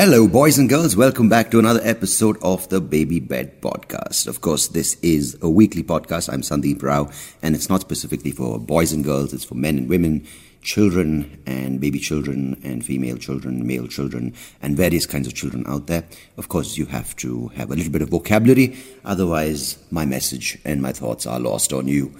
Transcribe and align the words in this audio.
Hello, 0.00 0.28
boys 0.28 0.58
and 0.58 0.68
girls. 0.68 0.94
Welcome 0.94 1.28
back 1.28 1.50
to 1.50 1.58
another 1.58 1.80
episode 1.82 2.38
of 2.40 2.68
the 2.68 2.80
Baby 2.80 3.18
Bed 3.18 3.60
Podcast. 3.60 4.28
Of 4.28 4.40
course, 4.40 4.68
this 4.68 4.94
is 5.02 5.36
a 5.42 5.50
weekly 5.50 5.82
podcast. 5.82 6.32
I'm 6.32 6.42
Sandeep 6.42 6.84
Rao, 6.84 7.10
and 7.42 7.56
it's 7.56 7.68
not 7.68 7.80
specifically 7.80 8.30
for 8.30 8.60
boys 8.60 8.92
and 8.92 9.02
girls, 9.02 9.32
it's 9.32 9.42
for 9.42 9.56
men 9.56 9.76
and 9.76 9.88
women, 9.88 10.24
children 10.62 11.42
and 11.46 11.80
baby 11.80 11.98
children, 11.98 12.60
and 12.62 12.86
female 12.86 13.16
children, 13.16 13.66
male 13.66 13.88
children, 13.88 14.34
and 14.62 14.76
various 14.76 15.04
kinds 15.04 15.26
of 15.26 15.34
children 15.34 15.64
out 15.66 15.88
there. 15.88 16.04
Of 16.36 16.48
course, 16.48 16.78
you 16.78 16.86
have 16.86 17.16
to 17.16 17.48
have 17.56 17.72
a 17.72 17.74
little 17.74 17.90
bit 17.90 18.02
of 18.02 18.10
vocabulary, 18.10 18.76
otherwise, 19.04 19.78
my 19.90 20.06
message 20.06 20.58
and 20.64 20.80
my 20.80 20.92
thoughts 20.92 21.26
are 21.26 21.40
lost 21.40 21.72
on 21.72 21.88
you. 21.88 22.14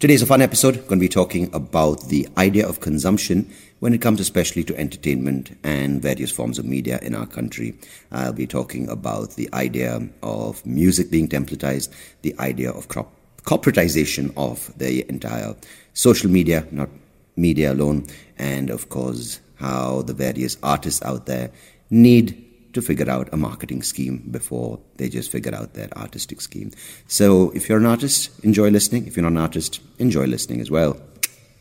Today's 0.00 0.20
a 0.20 0.26
fun 0.26 0.42
episode. 0.42 0.74
We're 0.76 0.82
Going 0.82 0.98
to 0.98 1.04
be 1.04 1.08
talking 1.08 1.48
about 1.54 2.08
the 2.08 2.28
idea 2.36 2.68
of 2.68 2.80
consumption 2.80 3.50
when 3.84 3.92
it 3.92 4.00
comes 4.00 4.18
especially 4.18 4.64
to 4.64 4.74
entertainment 4.78 5.54
and 5.62 6.00
various 6.00 6.30
forms 6.30 6.58
of 6.58 6.64
media 6.64 6.98
in 7.02 7.14
our 7.14 7.26
country. 7.26 7.74
I'll 8.10 8.32
be 8.32 8.46
talking 8.46 8.88
about 8.88 9.34
the 9.34 9.46
idea 9.52 10.08
of 10.22 10.64
music 10.64 11.10
being 11.10 11.28
templatized, 11.28 11.90
the 12.22 12.34
idea 12.38 12.70
of 12.70 12.88
crop- 12.88 13.12
corporatization 13.42 14.32
of 14.38 14.72
the 14.78 15.06
entire 15.10 15.54
social 15.92 16.30
media, 16.30 16.66
not 16.70 16.88
media 17.36 17.74
alone, 17.74 18.06
and 18.38 18.70
of 18.70 18.88
course, 18.88 19.38
how 19.56 20.00
the 20.00 20.14
various 20.14 20.56
artists 20.62 21.02
out 21.02 21.26
there 21.26 21.50
need 21.90 22.72
to 22.72 22.80
figure 22.80 23.10
out 23.10 23.28
a 23.34 23.36
marketing 23.36 23.82
scheme 23.82 24.26
before 24.30 24.80
they 24.96 25.10
just 25.10 25.30
figure 25.30 25.54
out 25.54 25.74
their 25.74 25.90
artistic 25.98 26.40
scheme. 26.40 26.70
So 27.06 27.50
if 27.50 27.68
you're 27.68 27.80
an 27.80 27.84
artist, 27.84 28.30
enjoy 28.42 28.70
listening. 28.70 29.06
If 29.06 29.14
you're 29.14 29.24
not 29.24 29.38
an 29.38 29.44
artist, 29.44 29.80
enjoy 29.98 30.24
listening 30.24 30.62
as 30.62 30.70
well. 30.70 30.96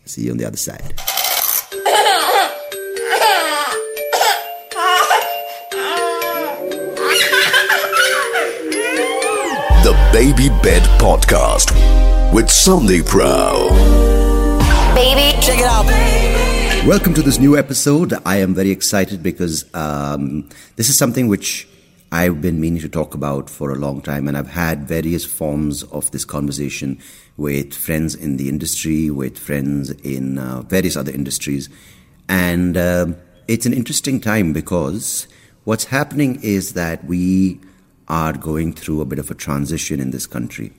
See 0.06 0.22
you 0.22 0.32
on 0.32 0.38
the 0.38 0.46
other 0.46 0.56
side. 0.56 0.94
The 9.84 9.92
Baby 10.14 10.48
Bed 10.64 10.82
Podcast 10.98 11.74
with 12.34 12.46
Sandeep 12.46 13.14
Rao. 13.14 13.68
Baby, 14.96 15.38
check 15.42 15.60
it 15.60 15.66
out. 15.66 15.86
Welcome 16.88 17.14
to 17.16 17.22
this 17.22 17.38
new 17.38 17.58
episode. 17.58 18.14
I 18.26 18.38
am 18.38 18.54
very 18.54 18.72
excited 18.72 19.22
because 19.22 19.66
um, 19.76 20.48
this 20.78 20.88
is 20.88 20.98
something 20.98 21.28
which 21.28 21.68
I've 22.14 22.42
been 22.42 22.62
meaning 22.62 22.80
to 22.80 22.88
talk 22.88 23.14
about 23.14 23.50
for 23.50 23.72
a 23.72 23.76
long 23.76 24.02
time, 24.02 24.30
and 24.30 24.38
I've 24.38 24.52
had 24.52 24.88
various 24.88 25.26
forms 25.26 25.84
of 25.84 26.10
this 26.12 26.24
conversation 26.24 26.98
with 27.36 27.74
friends 27.74 28.16
in 28.16 28.38
the 28.38 28.48
industry, 28.48 29.10
with 29.10 29.38
friends 29.38 29.90
in 29.90 30.38
uh, 30.38 30.62
various 30.62 30.96
other 30.96 31.12
industries, 31.12 31.68
and 32.30 32.78
um 32.78 33.18
it's 33.50 33.66
an 33.66 33.74
interesting 33.74 34.22
time 34.22 34.54
because 34.54 35.28
what's 35.66 35.84
happening 35.84 36.40
is 36.42 36.72
that 36.72 37.04
we 37.04 37.60
are 38.08 38.34
going 38.34 38.74
through 38.74 39.02
a 39.02 39.06
bit 39.06 39.20
of 39.20 39.32
a 39.32 39.36
transition 39.36 40.00
in 40.00 40.12
this 40.12 40.28
country. 40.28 40.72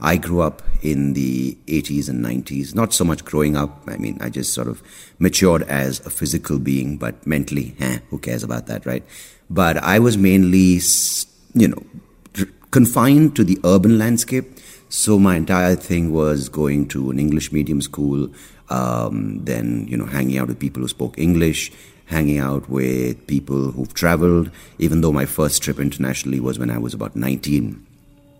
I 0.00 0.16
grew 0.16 0.40
up 0.40 0.62
in 0.80 1.14
the 1.14 1.58
80s 1.66 2.08
and 2.08 2.24
90s, 2.24 2.74
not 2.74 2.92
so 2.92 3.04
much 3.04 3.24
growing 3.24 3.56
up. 3.56 3.82
I 3.88 3.96
mean, 3.96 4.18
I 4.20 4.30
just 4.30 4.54
sort 4.54 4.68
of 4.68 4.80
matured 5.18 5.62
as 5.62 6.04
a 6.06 6.10
physical 6.10 6.58
being, 6.60 6.98
but 6.98 7.26
mentally, 7.26 7.74
eh, 7.80 7.98
who 8.10 8.18
cares 8.18 8.44
about 8.44 8.66
that, 8.66 8.86
right? 8.86 9.02
But 9.50 9.76
I 9.78 9.98
was 9.98 10.16
mainly, 10.16 10.80
you 11.54 11.68
know, 11.68 11.82
confined 12.70 13.34
to 13.36 13.44
the 13.44 13.58
urban 13.64 13.98
landscape. 13.98 14.46
So 14.88 15.18
my 15.18 15.36
entire 15.36 15.74
thing 15.74 16.12
was 16.12 16.48
going 16.48 16.88
to 16.88 17.10
an 17.10 17.18
English 17.18 17.50
medium 17.50 17.82
school, 17.82 18.30
um, 18.70 19.44
then, 19.44 19.86
you 19.88 19.96
know, 19.96 20.06
hanging 20.06 20.38
out 20.38 20.48
with 20.48 20.60
people 20.60 20.82
who 20.82 20.88
spoke 20.88 21.18
English, 21.18 21.72
hanging 22.08 22.38
out 22.38 22.68
with 22.68 23.26
people 23.26 23.70
who've 23.70 23.92
traveled, 23.94 24.50
even 24.78 25.00
though 25.02 25.12
my 25.12 25.26
first 25.26 25.62
trip 25.62 25.78
internationally 25.78 26.40
was 26.40 26.58
when 26.58 26.70
I 26.70 26.78
was 26.78 26.94
about 26.94 27.14
19. 27.14 27.86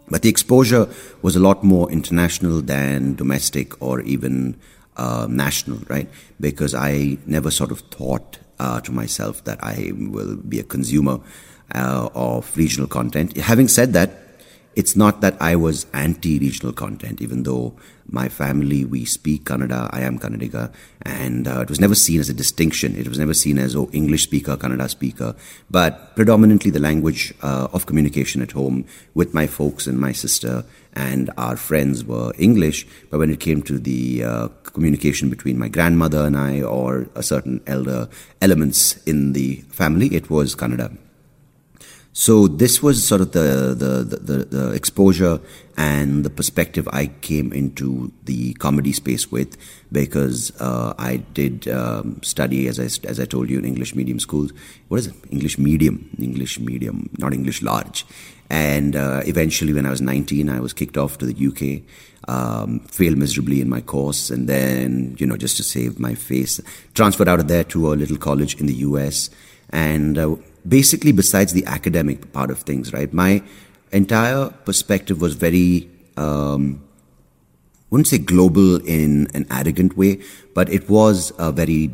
But 0.09 0.23
the 0.23 0.29
exposure 0.29 0.89
was 1.21 1.37
a 1.37 1.41
lot 1.41 1.63
more 1.63 1.91
international 1.91 2.63
than 2.63 3.15
domestic 3.15 3.81
or 3.83 4.01
even 4.01 4.59
uh, 4.97 5.27
national, 5.29 5.79
right? 5.89 6.09
Because 6.41 6.75
I 6.75 7.19
never 7.27 7.51
sort 7.51 7.71
of 7.71 7.81
thought 7.81 8.39
uh, 8.59 8.81
to 8.81 8.93
myself 8.93 9.45
that 9.45 9.63
I 9.63 9.93
will 9.95 10.37
be 10.37 10.59
a 10.59 10.65
consumer 10.65 11.21
uh, 11.75 12.09
of 12.15 12.57
regional 12.57 12.89
content. 12.89 13.37
Having 13.37 13.69
said 13.69 13.93
that, 13.93 14.28
it's 14.79 14.95
not 14.95 15.23
that 15.23 15.37
I 15.43 15.57
was 15.57 15.87
anti-regional 15.93 16.73
content, 16.73 17.21
even 17.21 17.43
though 17.43 17.75
my 18.07 18.29
family, 18.29 18.85
we 18.85 19.05
speak 19.05 19.43
Kannada, 19.43 19.91
I 19.93 20.03
am 20.03 20.21
Kannadiga, 20.21 20.73
and 21.03 21.49
uh, 21.49 21.63
it 21.63 21.69
was 21.69 21.81
never 21.81 21.97
seen 21.97 22.21
as 22.21 22.29
a 22.29 22.33
distinction. 22.33 22.95
It 22.95 23.09
was 23.09 23.19
never 23.19 23.35
seen 23.35 23.59
as, 23.59 23.75
oh, 23.75 23.91
English 23.93 24.23
speaker, 24.23 24.57
Kannada 24.57 24.89
speaker, 24.89 25.35
but 25.69 26.15
predominantly 26.15 26.71
the 26.71 26.79
language 26.79 27.35
uh, 27.43 27.67
of 27.73 27.87
communication 27.87 28.41
at 28.41 28.53
home 28.53 28.85
with 29.15 29.35
my 29.35 29.49
folks 29.49 29.89
and 29.89 29.99
my 29.99 30.13
sister 30.13 30.65
and 30.93 31.29
our 31.37 31.57
friends 31.57 32.05
were 32.05 32.33
English, 32.39 32.87
but 33.11 33.19
when 33.19 33.31
it 33.31 33.41
came 33.41 33.63
to 33.63 33.81
the 33.81 34.23
uh, 34.23 34.47
communication 34.63 35.29
between 35.29 35.59
my 35.59 35.67
grandmother 35.67 36.25
and 36.25 36.39
I 36.39 36.63
or 36.63 37.09
a 37.17 37.25
certain 37.25 37.63
elder 37.67 38.09
elements 38.41 39.03
in 39.09 39.33
the 39.33 39.57
family, 39.71 40.15
it 40.15 40.31
was 40.31 40.55
Kannada. 40.55 40.97
So 42.21 42.49
this 42.49 42.83
was 42.83 43.07
sort 43.07 43.21
of 43.21 43.31
the, 43.31 43.77
the, 43.79 44.03
the, 44.03 44.45
the, 44.47 44.73
exposure 44.73 45.41
and 45.77 46.25
the 46.25 46.31
perspective 46.31 46.89
I 46.93 47.07
came 47.07 47.53
into 47.53 48.11
the 48.25 48.55
comedy 48.55 48.93
space 48.93 49.31
with 49.31 49.57
because 49.93 50.51
uh, 50.61 50.95
I 50.99 51.19
did 51.19 51.69
um, 51.69 52.21
study, 52.25 52.67
as 52.67 52.81
I, 52.81 53.07
as 53.07 53.21
I 53.21 53.25
told 53.25 53.49
you, 53.49 53.61
in 53.61 53.65
English 53.65 53.95
medium 53.95 54.19
schools. 54.19 54.53
What 54.89 54.99
is 54.99 55.07
it? 55.07 55.15
English 55.31 55.59
medium. 55.59 56.11
English 56.19 56.59
medium, 56.59 57.09
not 57.19 57.33
English 57.33 57.63
large. 57.63 58.05
And 58.51 58.97
uh, 58.97 59.23
eventually, 59.25 59.73
when 59.73 59.87
I 59.87 59.91
was 59.91 60.01
19, 60.01 60.51
I 60.51 60.59
was 60.59 60.73
kicked 60.73 60.99
off 60.99 61.19
to 61.19 61.25
the 61.25 61.47
UK, 61.47 61.85
um, 62.29 62.81
failed 62.81 63.17
miserably 63.17 63.61
in 63.61 63.69
my 63.69 63.81
course, 63.81 64.29
and 64.29 64.49
then, 64.49 65.15
you 65.21 65.27
know, 65.29 65.37
just 65.37 65.57
to 65.59 65.63
save 65.63 66.01
my 66.01 66.17
face, 66.17 66.61
transferred 66.95 67.29
out 67.29 67.39
of 67.39 67.47
there 67.47 67.63
to 67.63 67.93
a 67.93 67.95
little 67.95 68.17
college 68.17 68.59
in 68.59 68.67
the 68.67 68.75
US. 68.75 69.31
And 69.71 70.19
uh, 70.19 70.35
basically, 70.67 71.13
besides 71.13 71.53
the 71.53 71.65
academic 71.67 72.33
part 72.33 72.51
of 72.51 72.61
things, 72.61 72.93
right, 72.93 73.13
my 73.13 73.43
entire 73.93 74.51
perspective 74.65 75.21
was 75.21 75.35
very, 75.35 75.89
um, 76.17 76.83
wouldn't 77.91 78.09
say 78.09 78.19
global 78.19 78.77
in 78.87 79.29
an 79.35 79.47
arrogant 79.51 79.97
way, 79.97 80.21
but 80.55 80.69
it 80.71 80.89
was 80.89 81.33
a 81.39 81.53
very, 81.53 81.91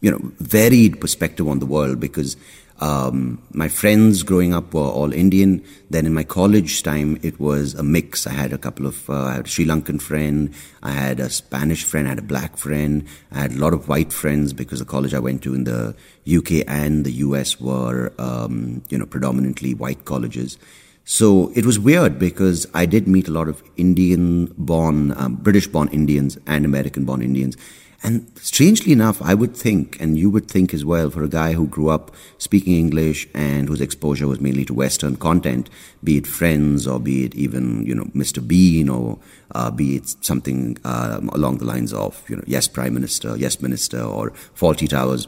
you 0.00 0.10
know, 0.10 0.20
varied 0.38 1.00
perspective 1.00 1.48
on 1.48 1.58
the 1.58 1.66
world 1.66 2.00
because 2.00 2.36
um, 2.80 3.40
my 3.52 3.68
friends 3.68 4.22
growing 4.22 4.52
up 4.52 4.74
were 4.74 4.82
all 4.82 5.12
Indian. 5.12 5.62
Then 5.90 6.06
in 6.06 6.14
my 6.14 6.24
college 6.24 6.82
time, 6.82 7.18
it 7.22 7.38
was 7.38 7.74
a 7.74 7.82
mix. 7.82 8.26
I 8.26 8.32
had 8.32 8.52
a 8.52 8.58
couple 8.58 8.86
of, 8.86 9.08
uh, 9.08 9.24
I 9.24 9.34
had 9.34 9.46
a 9.46 9.48
Sri 9.48 9.64
Lankan 9.64 10.02
friend, 10.02 10.52
I 10.82 10.90
had 10.90 11.20
a 11.20 11.30
Spanish 11.30 11.84
friend, 11.84 12.08
I 12.08 12.10
had 12.10 12.18
a 12.18 12.22
black 12.22 12.56
friend, 12.56 13.06
I 13.30 13.40
had 13.42 13.52
a 13.52 13.58
lot 13.58 13.74
of 13.74 13.88
white 13.88 14.12
friends 14.12 14.52
because 14.52 14.80
the 14.80 14.84
college 14.84 15.14
I 15.14 15.20
went 15.20 15.42
to 15.44 15.54
in 15.54 15.64
the 15.64 15.94
UK 16.26 16.64
and 16.66 17.04
the 17.04 17.12
US 17.12 17.60
were, 17.60 18.12
um, 18.18 18.82
you 18.88 18.98
know, 18.98 19.06
predominantly 19.06 19.74
white 19.74 20.04
colleges. 20.04 20.58
So 21.04 21.52
it 21.54 21.66
was 21.66 21.78
weird 21.78 22.18
because 22.18 22.66
I 22.72 22.86
did 22.86 23.06
meet 23.06 23.28
a 23.28 23.30
lot 23.30 23.46
of 23.46 23.62
Indian 23.76 24.46
born, 24.56 25.12
um, 25.16 25.36
British 25.36 25.66
born 25.66 25.88
Indians 25.88 26.38
and 26.46 26.64
American 26.64 27.04
born 27.04 27.22
Indians. 27.22 27.56
And 28.04 28.30
strangely 28.36 28.92
enough, 28.92 29.22
I 29.22 29.32
would 29.32 29.56
think, 29.56 29.98
and 29.98 30.18
you 30.18 30.28
would 30.28 30.46
think 30.46 30.74
as 30.74 30.84
well, 30.84 31.08
for 31.08 31.22
a 31.22 31.28
guy 31.28 31.54
who 31.54 31.66
grew 31.66 31.88
up 31.88 32.14
speaking 32.36 32.74
English 32.74 33.26
and 33.32 33.66
whose 33.66 33.80
exposure 33.80 34.28
was 34.28 34.42
mainly 34.42 34.66
to 34.66 34.74
Western 34.74 35.16
content, 35.16 35.70
be 36.04 36.18
it 36.18 36.26
Friends 36.26 36.86
or 36.86 37.00
be 37.00 37.24
it 37.24 37.34
even, 37.34 37.86
you 37.86 37.94
know, 37.94 38.04
Mr. 38.14 38.46
Bean 38.46 38.90
or 38.90 39.18
uh, 39.54 39.70
be 39.70 39.96
it 39.96 40.16
something 40.20 40.76
um, 40.84 41.30
along 41.30 41.58
the 41.58 41.64
lines 41.64 41.94
of, 41.94 42.22
you 42.28 42.36
know, 42.36 42.44
Yes, 42.46 42.68
Prime 42.68 42.92
Minister, 42.92 43.38
Yes, 43.38 43.62
Minister 43.62 44.02
or 44.02 44.32
Fawlty 44.54 44.86
Towers, 44.86 45.26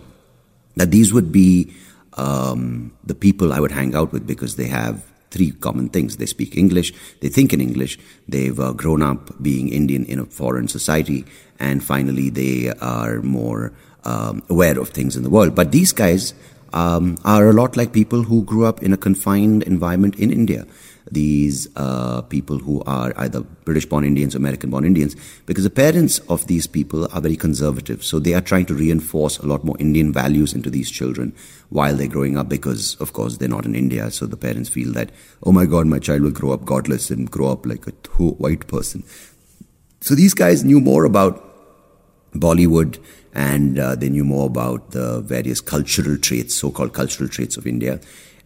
that 0.75 0.91
these 0.91 1.15
would 1.15 1.33
be 1.33 1.73
um, 2.19 2.93
the 3.05 3.15
people 3.15 3.55
I 3.55 3.61
would 3.61 3.73
hang 3.73 3.95
out 3.95 4.13
with 4.13 4.27
because 4.27 4.57
they 4.57 4.69
have 4.69 5.03
three 5.31 5.51
common 5.51 5.89
things. 5.89 6.17
They 6.17 6.27
speak 6.27 6.57
English, 6.57 6.93
they 7.21 7.29
think 7.29 7.53
in 7.53 7.61
English, 7.61 7.99
they've 8.29 8.59
uh, 8.59 8.73
grown 8.73 9.03
up 9.03 9.43
being 9.43 9.69
Indian 9.69 10.05
in 10.07 10.19
a 10.19 10.25
foreign 10.27 10.69
society, 10.69 11.25
and 11.59 11.83
finally 11.83 12.31
they 12.31 12.71
are 12.81 13.23
more 13.23 13.73
um, 14.05 14.43
aware 14.49 14.79
of 14.79 14.91
things 14.91 15.17
in 15.17 15.23
the 15.23 15.31
world. 15.31 15.55
But 15.55 15.73
these 15.73 15.93
guys 15.93 16.35
um, 16.73 17.19
are 17.25 17.49
a 17.49 17.53
lot 17.53 17.77
like 17.77 17.93
people 17.93 18.23
who 18.23 18.45
grew 18.45 18.65
up 18.65 18.83
in 18.83 18.93
a 18.93 18.97
confined 18.97 19.63
environment 19.65 20.17
in 20.17 20.31
India. 20.31 20.67
These 21.09 21.69
uh, 21.77 22.23
people 22.23 22.59
who 22.59 22.83
are 22.85 23.13
either 23.17 23.43
British 23.43 23.87
born 23.87 24.05
Indians 24.05 24.35
or 24.35 24.39
American 24.39 24.71
born 24.71 24.85
Indians, 24.85 25.15
because 25.47 25.63
the 25.63 25.71
parents 25.71 26.19
of 26.29 26.49
these 26.49 26.67
people 26.67 27.09
are 27.13 27.21
very 27.21 27.37
conservative. 27.37 28.05
So 28.05 28.19
they 28.19 28.35
are 28.35 28.41
trying 28.41 28.67
to 28.67 28.75
reinforce 28.75 29.39
a 29.39 29.47
lot 29.47 29.63
more 29.63 29.77
Indian 29.79 30.13
values 30.13 30.53
into 30.53 30.69
these 30.69 30.91
children 30.91 31.33
while 31.69 31.95
they're 31.95 32.09
growing 32.09 32.37
up, 32.37 32.49
because 32.49 32.97
of 32.97 33.13
course 33.13 33.37
they're 33.37 33.49
not 33.49 33.65
in 33.65 33.77
India. 33.77 34.11
So 34.11 34.27
the 34.27 34.37
parents 34.37 34.69
feel 34.69 34.93
that, 34.95 35.13
oh 35.45 35.53
my 35.53 35.65
God, 35.65 35.87
my 35.87 36.01
child 36.01 36.23
will 36.23 36.33
grow 36.33 36.51
up 36.51 36.65
godless 36.65 37.11
and 37.11 37.31
grow 37.31 37.53
up 37.53 37.67
like 37.67 37.87
a 37.87 37.93
white 37.93 38.67
person. 38.67 39.05
So 40.01 40.15
these 40.15 40.35
guys 40.35 40.65
knew 40.65 40.81
more 40.81 41.05
about 41.05 41.43
Bollywood, 42.33 42.99
and 43.33 43.79
uh, 43.79 43.95
they 43.95 44.09
knew 44.09 44.25
more 44.25 44.47
about 44.47 44.91
the 44.91 45.21
various 45.21 45.61
cultural 45.61 46.19
traits, 46.19 46.57
so-called 46.57 46.95
cultural 46.95 47.29
traits 47.29 47.57
of 47.57 47.67
India, 47.67 48.01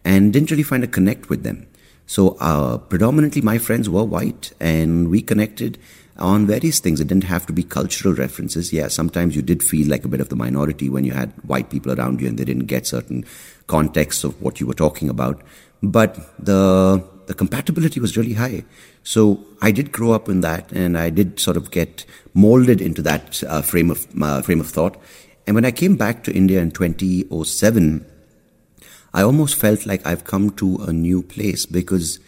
and 0.05 0.31
didn't 0.31 0.51
really 0.51 0.63
find 0.63 0.83
a 0.83 0.87
connect 0.87 1.29
with 1.29 1.43
them. 1.43 1.67
So 2.11 2.35
uh, 2.41 2.77
predominantly 2.77 3.41
my 3.41 3.57
friends 3.57 3.89
were 3.89 4.03
white, 4.03 4.51
and 4.59 5.09
we 5.09 5.21
connected 5.21 5.77
on 6.17 6.45
various 6.45 6.81
things. 6.81 6.99
It 6.99 7.07
didn't 7.07 7.23
have 7.23 7.45
to 7.45 7.53
be 7.53 7.63
cultural 7.63 8.13
references. 8.13 8.73
Yeah, 8.73 8.89
sometimes 8.89 9.33
you 9.33 9.41
did 9.41 9.63
feel 9.63 9.87
like 9.87 10.03
a 10.03 10.09
bit 10.09 10.19
of 10.19 10.27
the 10.27 10.35
minority 10.35 10.89
when 10.89 11.05
you 11.05 11.13
had 11.13 11.31
white 11.47 11.69
people 11.69 11.97
around 11.97 12.19
you 12.19 12.27
and 12.27 12.37
they 12.37 12.43
didn't 12.43 12.65
get 12.65 12.85
certain 12.85 13.23
context 13.67 14.25
of 14.25 14.41
what 14.41 14.59
you 14.59 14.67
were 14.67 14.73
talking 14.73 15.07
about. 15.07 15.41
But 15.81 16.19
the 16.37 17.01
the 17.27 17.33
compatibility 17.33 18.01
was 18.01 18.17
really 18.17 18.33
high. 18.33 18.65
So 19.03 19.45
I 19.61 19.71
did 19.71 19.93
grow 19.93 20.11
up 20.11 20.27
in 20.27 20.41
that, 20.41 20.69
and 20.73 20.97
I 20.97 21.11
did 21.11 21.39
sort 21.39 21.55
of 21.55 21.71
get 21.71 22.05
molded 22.33 22.81
into 22.81 23.01
that 23.03 23.41
uh, 23.45 23.61
frame 23.61 23.89
of 23.89 24.05
uh, 24.21 24.41
frame 24.41 24.59
of 24.59 24.67
thought. 24.67 24.97
And 25.47 25.55
when 25.55 25.63
I 25.63 25.71
came 25.71 25.95
back 25.95 26.25
to 26.25 26.33
India 26.33 26.59
in 26.59 26.71
2007, 26.71 28.05
I 29.13 29.23
almost 29.23 29.55
felt 29.55 29.85
like 29.85 30.05
I've 30.05 30.23
come 30.23 30.51
to 30.51 30.77
a 30.77 30.93
new 30.93 31.21
place 31.21 31.65
because 31.65 32.19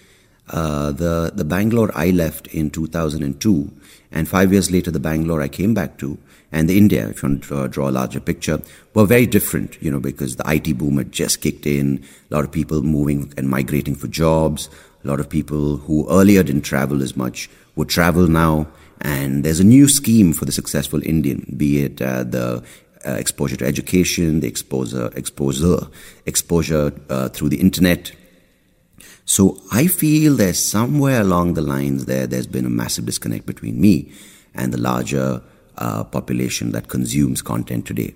uh, 0.49 0.91
the 0.91 1.31
the 1.33 1.45
Bangalore 1.45 1.91
I 1.95 2.09
left 2.09 2.47
in 2.47 2.69
2002, 2.69 3.71
and 4.11 4.27
five 4.27 4.51
years 4.51 4.69
later 4.69 4.91
the 4.91 4.99
Bangalore 4.99 5.41
I 5.41 5.47
came 5.47 5.73
back 5.73 5.97
to, 5.99 6.17
and 6.51 6.69
the 6.69 6.77
India, 6.77 7.07
if 7.07 7.23
you 7.23 7.29
want 7.29 7.43
to 7.45 7.67
draw 7.69 7.89
a 7.89 7.91
larger 7.91 8.19
picture, 8.19 8.61
were 8.93 9.05
very 9.05 9.25
different. 9.25 9.81
You 9.81 9.91
know, 9.91 10.01
because 10.01 10.35
the 10.35 10.43
IT 10.51 10.77
boom 10.77 10.97
had 10.97 11.13
just 11.13 11.39
kicked 11.39 11.65
in, 11.65 12.03
a 12.29 12.35
lot 12.35 12.43
of 12.43 12.51
people 12.51 12.81
moving 12.81 13.33
and 13.37 13.47
migrating 13.47 13.95
for 13.95 14.07
jobs, 14.07 14.69
a 15.03 15.07
lot 15.07 15.21
of 15.21 15.29
people 15.29 15.77
who 15.77 16.07
earlier 16.09 16.43
didn't 16.43 16.63
travel 16.63 17.01
as 17.01 17.15
much 17.15 17.49
would 17.75 17.89
travel 17.89 18.27
now. 18.27 18.67
And 19.01 19.43
there's 19.43 19.59
a 19.59 19.65
new 19.65 19.89
scheme 19.89 20.31
for 20.33 20.45
the 20.45 20.51
successful 20.51 21.01
Indian, 21.03 21.53
be 21.57 21.83
it 21.83 22.01
uh, 22.01 22.23
the 22.23 22.63
uh, 23.05 23.11
exposure 23.11 23.55
to 23.57 23.65
education, 23.65 24.39
the 24.39 24.47
exposure, 24.47 25.11
exposure, 25.15 25.87
exposure 26.25 26.93
uh, 27.09 27.29
through 27.29 27.49
the 27.49 27.59
internet. 27.59 28.11
So 29.25 29.61
I 29.71 29.87
feel 29.87 30.35
there's 30.35 30.59
somewhere 30.59 31.21
along 31.21 31.53
the 31.53 31.61
lines 31.61 32.05
there, 32.05 32.27
there's 32.27 32.47
been 32.47 32.65
a 32.65 32.69
massive 32.69 33.05
disconnect 33.05 33.45
between 33.45 33.79
me 33.79 34.11
and 34.53 34.73
the 34.73 34.77
larger 34.77 35.41
uh, 35.77 36.03
population 36.03 36.71
that 36.71 36.87
consumes 36.87 37.41
content 37.41 37.85
today. 37.85 38.13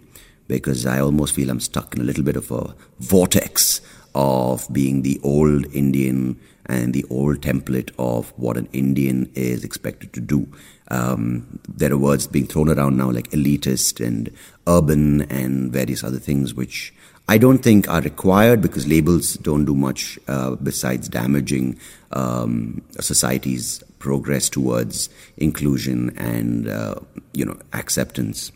Because 0.47 0.85
I 0.85 0.99
almost 0.99 1.33
feel 1.33 1.49
I'm 1.49 1.59
stuck 1.59 1.95
in 1.95 2.01
a 2.01 2.05
little 2.05 2.23
bit 2.23 2.37
of 2.37 2.51
a 2.51 2.73
vortex 2.99 3.81
of 4.17 4.67
being 4.73 5.03
the 5.03 5.19
old 5.23 5.71
Indian 5.75 6.39
and 6.65 6.91
the 6.91 7.05
old 7.11 7.39
template 7.41 7.91
of 7.99 8.33
what 8.35 8.57
an 8.57 8.67
Indian 8.73 9.31
is 9.35 9.63
expected 9.63 10.11
to 10.11 10.19
do. 10.19 10.47
Um, 10.89 11.59
there 11.69 11.93
are 11.93 11.97
words 11.97 12.25
being 12.25 12.47
thrown 12.47 12.67
around 12.67 12.97
now 12.97 13.11
like 13.11 13.29
elitist 13.29 14.03
and 14.05 14.33
urban 14.67 15.21
and 15.31 15.71
various 15.71 16.03
other 16.03 16.17
things, 16.17 16.55
which 16.55 16.93
I 17.29 17.37
don't 17.37 17.59
think 17.59 17.87
are 17.89 18.01
required 18.01 18.59
because 18.59 18.87
labels 18.87 19.35
don't 19.35 19.65
do 19.65 19.75
much 19.75 20.17
uh, 20.27 20.55
besides 20.55 21.07
damaging 21.07 21.77
um, 22.11 22.81
society's 22.99 23.83
progress 23.99 24.49
towards 24.49 25.09
inclusion 25.37 26.17
and 26.17 26.67
uh, 26.67 26.95
you 27.33 27.45
know 27.45 27.57
acceptance. 27.73 28.51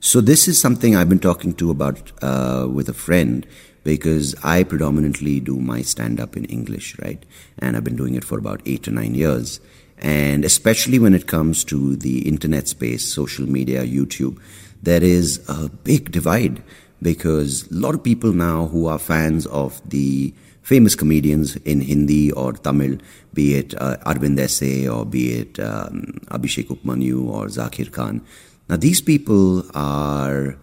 So 0.00 0.20
this 0.20 0.48
is 0.48 0.60
something 0.60 0.96
I've 0.96 1.08
been 1.08 1.20
talking 1.20 1.54
to 1.54 1.70
about 1.70 2.10
uh, 2.22 2.66
with 2.68 2.88
a 2.88 2.94
friend 2.94 3.46
because 3.84 4.34
I 4.42 4.62
predominantly 4.62 5.40
do 5.40 5.58
my 5.58 5.82
stand 5.82 6.20
up 6.20 6.36
in 6.36 6.44
English, 6.46 6.98
right? 7.00 7.24
And 7.58 7.76
I've 7.76 7.84
been 7.84 7.96
doing 7.96 8.14
it 8.14 8.24
for 8.24 8.38
about 8.38 8.62
eight 8.66 8.82
to 8.84 8.90
nine 8.90 9.14
years. 9.14 9.60
And 9.98 10.44
especially 10.44 10.98
when 10.98 11.14
it 11.14 11.26
comes 11.26 11.64
to 11.64 11.96
the 11.96 12.26
internet 12.28 12.68
space, 12.68 13.04
social 13.12 13.48
media, 13.48 13.84
YouTube, 13.84 14.40
there 14.82 15.02
is 15.02 15.44
a 15.48 15.68
big 15.68 16.10
divide 16.10 16.62
because 17.00 17.70
a 17.70 17.74
lot 17.74 17.94
of 17.94 18.02
people 18.02 18.32
now 18.32 18.66
who 18.66 18.86
are 18.86 18.98
fans 18.98 19.46
of 19.46 19.80
the 19.88 20.34
famous 20.62 20.94
comedians 20.94 21.56
in 21.56 21.80
Hindi 21.80 22.30
or 22.32 22.52
Tamil, 22.52 22.98
be 23.34 23.54
it 23.54 23.74
uh, 23.80 23.96
Aravind 24.06 24.38
SA 24.48 24.92
or 24.92 25.04
be 25.04 25.34
it 25.34 25.58
um, 25.58 26.20
Abhishek 26.30 26.68
Upmanyu 26.68 27.28
or 27.28 27.46
Zakir 27.46 27.90
Khan. 27.90 28.22
Now, 28.68 28.76
these 28.76 29.00
people 29.02 29.64
are 29.74 30.56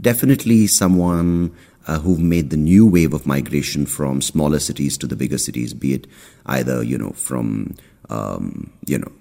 definitely 0.00 0.66
someone 0.66 1.54
uh, 1.86 1.98
who've 1.98 2.20
made 2.20 2.50
the 2.50 2.56
new 2.56 2.86
wave 2.86 3.14
of 3.14 3.26
migration 3.26 3.86
from 3.86 4.20
smaller 4.20 4.58
cities 4.58 4.98
to 4.98 5.06
the 5.06 5.16
bigger 5.16 5.38
cities, 5.38 5.74
be 5.74 5.94
it 5.94 6.06
either, 6.46 6.82
you 6.82 6.98
know, 6.98 7.10
from, 7.10 7.74
um, 8.10 8.72
you 8.86 8.98
know, 8.98 9.12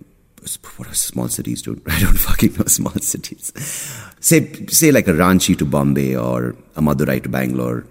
what 0.77 0.87
are 0.87 0.93
small 0.93 1.27
cities 1.27 1.61
do? 1.61 1.81
I 1.87 1.99
don't 1.99 2.17
fucking 2.17 2.53
know 2.53 2.65
small 2.65 2.93
cities. 2.93 3.51
Say, 4.19 4.65
say 4.67 4.91
like 4.91 5.07
a 5.07 5.13
Ranchi 5.13 5.57
to 5.57 5.65
Bombay 5.65 6.15
or 6.15 6.55
a 6.75 6.81
Madurai 6.81 7.21
to 7.23 7.29
Bangalore. 7.29 7.85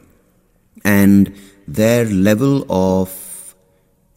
And 0.85 1.35
their 1.67 2.05
level 2.05 2.67
of 2.71 3.55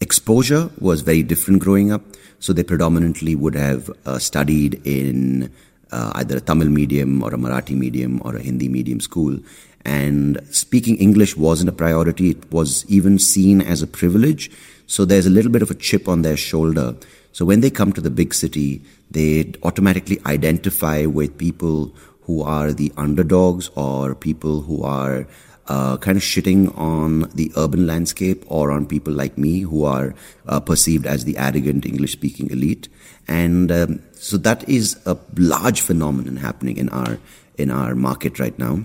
exposure 0.00 0.70
was 0.78 1.00
very 1.00 1.22
different 1.22 1.62
growing 1.62 1.92
up. 1.92 2.02
So 2.40 2.52
they 2.52 2.62
predominantly 2.62 3.34
would 3.34 3.54
have 3.56 3.90
uh, 4.06 4.18
studied 4.18 4.80
in 4.86 5.52
uh, 5.92 6.12
either 6.16 6.36
a 6.36 6.40
Tamil 6.40 6.68
medium 6.68 7.22
or 7.22 7.34
a 7.34 7.38
Marathi 7.38 7.76
medium 7.76 8.20
or 8.24 8.36
a 8.36 8.42
Hindi 8.42 8.68
medium 8.68 9.00
school 9.00 9.38
and 9.84 10.40
speaking 10.50 10.96
English 10.98 11.36
wasn't 11.36 11.68
a 11.68 11.72
priority. 11.72 12.30
It 12.30 12.50
was 12.52 12.84
even 12.88 13.18
seen 13.18 13.62
as 13.62 13.82
a 13.82 13.86
privilege. 13.86 14.50
So 14.86 15.04
there's 15.04 15.26
a 15.26 15.30
little 15.30 15.50
bit 15.50 15.62
of 15.62 15.70
a 15.70 15.74
chip 15.74 16.08
on 16.08 16.22
their 16.22 16.36
shoulder. 16.36 16.96
So 17.32 17.44
when 17.44 17.60
they 17.60 17.70
come 17.70 17.92
to 17.92 18.00
the 18.00 18.10
big 18.10 18.34
city, 18.34 18.82
they 19.10 19.52
automatically 19.62 20.20
identify 20.26 21.06
with 21.06 21.38
people 21.38 21.94
who 22.22 22.42
are 22.42 22.72
the 22.72 22.92
underdogs 22.96 23.70
or 23.74 24.14
people 24.14 24.60
who 24.60 24.82
are 24.82 25.26
uh, 25.68 25.96
kind 25.98 26.16
of 26.16 26.22
shitting 26.22 26.76
on 26.76 27.20
the 27.34 27.52
urban 27.56 27.86
landscape 27.86 28.44
or 28.48 28.70
on 28.70 28.86
people 28.86 29.12
like 29.12 29.36
me 29.38 29.60
who 29.60 29.84
are 29.84 30.14
uh, 30.46 30.60
perceived 30.60 31.06
as 31.06 31.24
the 31.24 31.36
arrogant 31.38 31.86
English 31.86 32.12
speaking 32.12 32.50
elite. 32.50 32.88
And 33.28 33.70
um, 33.70 34.02
so 34.12 34.36
that 34.38 34.68
is 34.68 34.98
a 35.06 35.16
large 35.36 35.80
phenomenon 35.82 36.36
happening 36.36 36.78
in 36.78 36.88
our 36.88 37.18
in 37.56 37.70
our 37.70 37.94
market 37.94 38.38
right 38.38 38.58
now. 38.58 38.80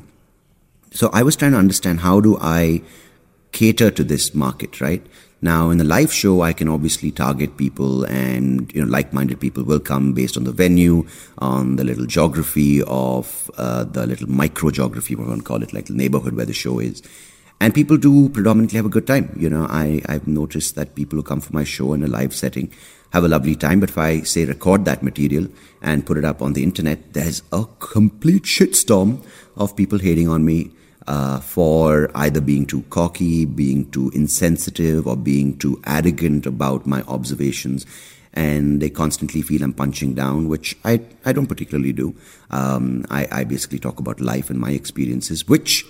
So 0.91 1.09
I 1.13 1.23
was 1.23 1.35
trying 1.35 1.53
to 1.53 1.57
understand 1.57 2.01
how 2.01 2.19
do 2.19 2.37
I 2.39 2.81
cater 3.51 3.89
to 3.91 4.03
this 4.03 4.35
market, 4.35 4.81
right? 4.81 5.05
Now, 5.41 5.71
in 5.71 5.77
the 5.77 5.83
live 5.83 6.13
show, 6.13 6.41
I 6.41 6.53
can 6.53 6.69
obviously 6.69 7.11
target 7.11 7.57
people 7.57 8.05
and, 8.05 8.71
you 8.73 8.81
know, 8.81 8.89
like-minded 8.89 9.41
people 9.41 9.63
will 9.63 9.79
come 9.79 10.13
based 10.13 10.37
on 10.37 10.45
the 10.45 10.53
venue, 10.53 11.05
on 11.37 11.75
the 11.75 11.83
little 11.83 12.05
geography 12.05 12.81
of 12.83 13.51
uh, 13.57 13.83
the 13.83 14.07
little 14.07 14.29
micro 14.29 14.71
geography, 14.71 15.15
we 15.15 15.25
want 15.25 15.39
to 15.39 15.43
call 15.43 15.61
it, 15.61 15.73
like 15.73 15.87
the 15.87 15.93
neighborhood 15.93 16.35
where 16.35 16.45
the 16.45 16.53
show 16.53 16.79
is. 16.79 17.03
And 17.59 17.73
people 17.73 17.97
do 17.97 18.29
predominantly 18.29 18.77
have 18.77 18.85
a 18.85 18.89
good 18.89 19.05
time. 19.05 19.35
You 19.37 19.49
know, 19.49 19.67
I, 19.69 20.01
I've 20.07 20.27
noticed 20.27 20.75
that 20.75 20.95
people 20.95 21.17
who 21.17 21.23
come 21.23 21.41
for 21.41 21.53
my 21.53 21.65
show 21.65 21.93
in 21.93 22.03
a 22.03 22.07
live 22.07 22.33
setting 22.33 22.71
have 23.13 23.23
a 23.23 23.27
lovely 23.27 23.55
time. 23.55 23.79
But 23.79 23.91
if 23.91 23.97
I 23.97 24.21
say 24.21 24.45
record 24.45 24.85
that 24.85 25.03
material 25.03 25.47
and 25.81 26.05
put 26.05 26.17
it 26.17 26.25
up 26.25 26.41
on 26.41 26.53
the 26.53 26.63
internet, 26.63 27.13
there's 27.13 27.43
a 27.51 27.65
complete 27.79 28.43
shitstorm 28.43 29.23
of 29.55 29.75
people 29.75 29.99
hating 29.99 30.27
on 30.27 30.43
me 30.43 30.71
uh, 31.07 31.39
for 31.39 32.09
either 32.15 32.41
being 32.41 32.65
too 32.65 32.81
cocky, 32.89 33.45
being 33.45 33.89
too 33.91 34.09
insensitive, 34.15 35.05
or 35.05 35.15
being 35.15 35.57
too 35.57 35.81
arrogant 35.85 36.45
about 36.45 36.87
my 36.87 37.01
observations. 37.03 37.85
And 38.33 38.81
they 38.81 38.89
constantly 38.89 39.43
feel 39.43 39.63
I'm 39.63 39.73
punching 39.73 40.15
down, 40.15 40.47
which 40.47 40.75
I, 40.83 41.01
I 41.23 41.33
don't 41.33 41.45
particularly 41.45 41.93
do. 41.93 42.15
Um, 42.49 43.05
I, 43.11 43.27
I 43.31 43.43
basically 43.43 43.77
talk 43.77 43.99
about 43.99 44.19
life 44.19 44.49
and 44.49 44.59
my 44.59 44.71
experiences, 44.71 45.47
which 45.47 45.85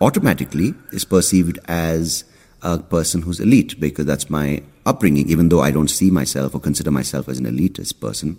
automatically 0.00 0.74
is 0.92 1.04
perceived 1.04 1.58
as 1.66 2.22
a 2.62 2.78
person 2.78 3.22
who's 3.22 3.40
elite 3.40 3.78
because 3.80 4.06
that's 4.06 4.30
my 4.30 4.62
upbringing, 4.86 5.28
even 5.28 5.48
though 5.48 5.60
I 5.60 5.70
don't 5.70 5.88
see 5.88 6.10
myself 6.10 6.54
or 6.54 6.60
consider 6.60 6.90
myself 6.90 7.28
as 7.28 7.38
an 7.38 7.46
elitist 7.46 8.00
person. 8.00 8.38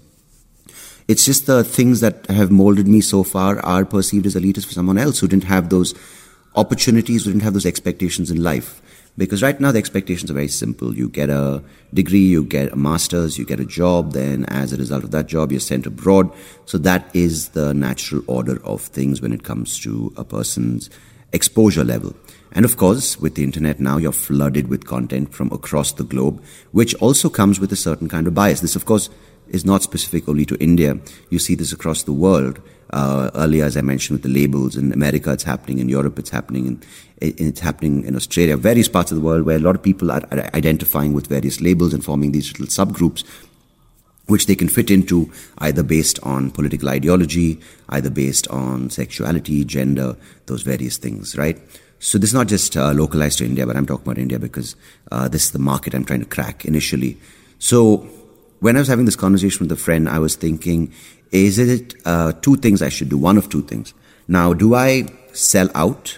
It's 1.08 1.26
just 1.26 1.48
the 1.48 1.64
things 1.64 2.00
that 2.00 2.26
have 2.28 2.50
molded 2.50 2.88
me 2.88 3.02
so 3.02 3.24
far 3.24 3.60
are 3.60 3.84
perceived 3.84 4.26
as 4.26 4.36
elitist 4.36 4.66
for 4.66 4.74
someone 4.74 4.98
else 4.98 5.20
who 5.20 5.28
didn't 5.28 5.46
have 5.46 5.70
those 5.70 5.94
opportunities, 6.56 7.26
who 7.26 7.32
didn't 7.32 7.44
have 7.44 7.54
those 7.54 7.66
expectations 7.66 8.32
in 8.32 8.42
life. 8.42 8.82
Because 9.16 9.44
right 9.44 9.60
now 9.60 9.72
the 9.72 9.78
expectations 9.78 10.32
are 10.32 10.34
very 10.34 10.48
simple. 10.48 10.96
You 10.96 11.08
get 11.08 11.30
a 11.30 11.62
degree, 11.94 12.26
you 12.26 12.46
get 12.46 12.72
a 12.72 12.76
master's, 12.76 13.38
you 13.38 13.46
get 13.46 13.60
a 13.60 13.66
job, 13.66 14.14
then 14.14 14.46
as 14.46 14.74
a 14.74 14.78
result 14.78 15.04
of 15.04 15.12
that 15.12 15.28
job, 15.28 15.52
you're 15.52 15.60
sent 15.60 15.86
abroad. 15.86 16.32
So 16.66 16.80
that 16.80 17.14
is 17.14 17.50
the 17.50 17.74
natural 17.74 18.24
order 18.26 18.64
of 18.66 18.82
things 18.82 19.22
when 19.22 19.34
it 19.34 19.44
comes 19.44 19.80
to 19.82 20.14
a 20.18 20.24
person's 20.24 20.90
exposure 21.32 21.84
level. 21.84 22.16
And 22.54 22.66
of 22.66 22.78
course, 22.78 23.20
with 23.20 23.36
the 23.36 23.44
internet 23.44 23.80
now, 23.80 23.98
you're 23.98 24.12
flooded 24.12 24.68
with 24.68 24.86
content 24.86 25.34
from 25.34 25.52
across 25.52 25.92
the 25.92 26.04
globe, 26.04 26.42
which 26.72 26.94
also 26.96 27.30
comes 27.30 27.60
with 27.60 27.72
a 27.72 27.76
certain 27.76 28.08
kind 28.08 28.28
of 28.28 28.36
bias. 28.36 28.62
This, 28.62 28.76
of 28.76 28.86
course, 28.86 29.10
is 29.50 29.66
not 29.66 29.84
specific 29.84 30.30
only 30.30 30.46
to 30.46 30.56
India. 30.64 30.98
You 31.30 31.40
see 31.40 31.56
this 31.56 31.74
across 31.74 32.04
the 32.04 32.14
world. 32.14 32.62
Uh, 32.92 33.32
earlier, 33.34 33.66
as 33.66 33.76
I 33.76 33.82
mentioned, 33.82 34.20
with 34.20 34.32
the 34.32 34.40
labels 34.40 34.78
in 34.78 34.94
America, 34.94 35.32
it's 35.32 35.44
happening. 35.44 35.80
In 35.80 35.90
Europe, 35.90 36.20
it's 36.20 36.30
happening. 36.30 36.68
In, 36.68 36.84
it's 37.18 37.60
happening 37.60 38.04
in 38.06 38.16
Australia, 38.16 38.56
various 38.56 38.88
parts 38.88 39.12
of 39.12 39.18
the 39.18 39.24
world 39.24 39.46
where 39.46 39.56
a 39.56 39.60
lot 39.60 39.76
of 39.76 39.82
people 39.82 40.12
are, 40.12 40.22
are 40.30 40.50
identifying 40.54 41.14
with 41.14 41.28
various 41.28 41.60
labels 41.60 41.94
and 41.94 42.04
forming 42.04 42.34
these 42.34 42.52
little 42.60 42.68
subgroups. 42.68 43.24
which 44.28 44.46
they 44.46 44.56
can 44.56 44.70
fit 44.70 44.90
into 44.90 45.30
either 45.58 45.84
based 45.84 46.20
on 46.24 46.50
political 46.50 46.88
ideology, 46.90 47.60
either 47.90 48.10
based 48.10 48.48
on 48.48 48.90
sexuality, 48.90 49.66
gender, 49.66 50.16
those 50.46 50.62
various 50.62 50.98
things, 50.98 51.38
right? 51.38 51.60
So 52.04 52.18
this 52.18 52.32
is 52.32 52.34
not 52.34 52.50
just 52.50 52.76
uh, 52.76 52.92
localized 52.92 53.38
to 53.38 53.46
India, 53.46 53.66
but 53.66 53.78
I'm 53.78 53.86
talking 53.86 54.04
about 54.04 54.18
India 54.18 54.38
because 54.38 54.76
uh, 55.10 55.30
this 55.30 55.46
is 55.46 55.52
the 55.52 55.60
market 55.60 55.96
I'm 55.96 56.04
trying 56.04 56.20
to 56.20 56.26
crack 56.26 56.66
initially. 56.66 57.18
So 57.60 58.10
when 58.60 58.76
I 58.76 58.80
was 58.80 58.90
having 58.90 59.06
this 59.06 59.16
conversation 59.16 59.66
with 59.66 59.72
a 59.72 59.82
friend, 59.82 60.10
I 60.10 60.20
was 60.20 60.36
thinking, 60.36 60.92
is 61.32 61.58
it 61.58 61.96
uh, 62.04 62.34
two 62.34 62.58
things 62.58 62.82
I 62.82 62.90
should 62.90 63.08
do? 63.08 63.18
One 63.18 63.38
of 63.38 63.48
two 63.48 63.62
things. 63.62 63.94
Now, 64.28 64.52
do 64.52 64.76
I 64.76 65.06
sell 65.32 65.70
out 65.74 66.18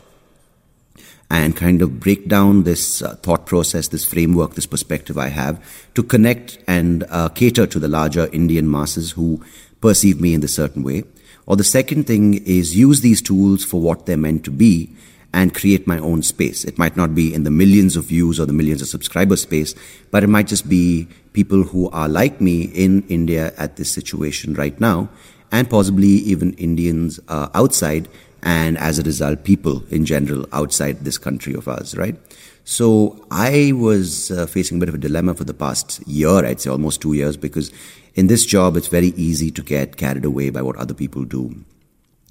and 1.29 1.55
kind 1.55 1.83
of 1.83 1.99
break 1.99 2.27
down 2.27 2.63
this 2.63 3.03
uh, 3.03 3.17
thought 3.17 3.45
process, 3.45 3.89
this 3.89 4.05
framework, 4.05 4.55
this 4.55 4.65
perspective 4.65 5.19
I 5.19 5.27
have 5.27 5.63
to 5.93 6.01
connect 6.01 6.57
and 6.67 7.03
uh, 7.11 7.29
cater 7.29 7.67
to 7.67 7.77
the 7.77 7.87
larger 7.87 8.27
Indian 8.33 8.71
masses 8.71 9.11
who 9.11 9.39
perceive 9.81 10.19
me 10.19 10.33
in 10.33 10.43
a 10.43 10.47
certain 10.47 10.81
way. 10.81 11.03
Or 11.45 11.55
the 11.55 11.63
second 11.63 12.07
thing 12.07 12.43
is 12.43 12.75
use 12.75 13.01
these 13.01 13.21
tools 13.21 13.63
for 13.63 13.79
what 13.79 14.07
they're 14.07 14.17
meant 14.17 14.43
to 14.45 14.51
be 14.51 14.89
and 15.35 15.53
create 15.53 15.85
my 15.85 15.99
own 15.99 16.23
space. 16.23 16.63
It 16.63 16.77
might 16.77 16.95
not 16.95 17.13
be 17.13 17.33
in 17.33 17.43
the 17.43 17.51
millions 17.51 17.97
of 17.97 18.05
views 18.05 18.39
or 18.39 18.45
the 18.45 18.53
millions 18.53 18.81
of 18.81 18.87
subscriber 18.87 19.35
space, 19.35 19.75
but 20.09 20.23
it 20.23 20.31
might 20.35 20.47
just 20.47 20.69
be 20.69 21.09
people 21.33 21.63
who 21.63 21.89
are 21.89 22.07
like 22.07 22.39
me 22.39 22.57
in 22.85 23.03
India 23.09 23.51
at 23.57 23.75
this 23.75 23.91
situation 23.91 24.53
right 24.53 24.79
now, 24.79 25.09
and 25.51 25.69
possibly 25.69 26.13
even 26.33 26.53
Indians 26.53 27.19
uh, 27.27 27.49
outside 27.53 28.07
and 28.43 28.77
as 28.77 28.99
a 28.99 29.03
result, 29.03 29.43
people 29.43 29.83
in 29.89 30.05
general 30.05 30.45
outside 30.53 31.03
this 31.03 31.17
country 31.17 31.55
of 31.55 31.67
ours, 31.67 31.97
right? 31.97 32.15
So 32.63 33.25
I 33.31 33.71
was 33.73 34.29
uh, 34.31 34.45
facing 34.45 34.77
a 34.77 34.79
bit 34.79 34.89
of 34.89 34.95
a 34.95 34.99
dilemma 34.99 35.33
for 35.33 35.43
the 35.43 35.53
past 35.53 36.07
year, 36.07 36.45
I'd 36.45 36.61
say 36.61 36.69
almost 36.69 37.01
two 37.01 37.13
years, 37.13 37.37
because 37.37 37.71
in 38.13 38.27
this 38.27 38.45
job, 38.45 38.77
it's 38.77 38.87
very 38.87 39.13
easy 39.17 39.49
to 39.51 39.63
get 39.63 39.97
carried 39.97 40.25
away 40.25 40.51
by 40.51 40.61
what 40.61 40.75
other 40.77 40.93
people 40.93 41.25
do, 41.25 41.65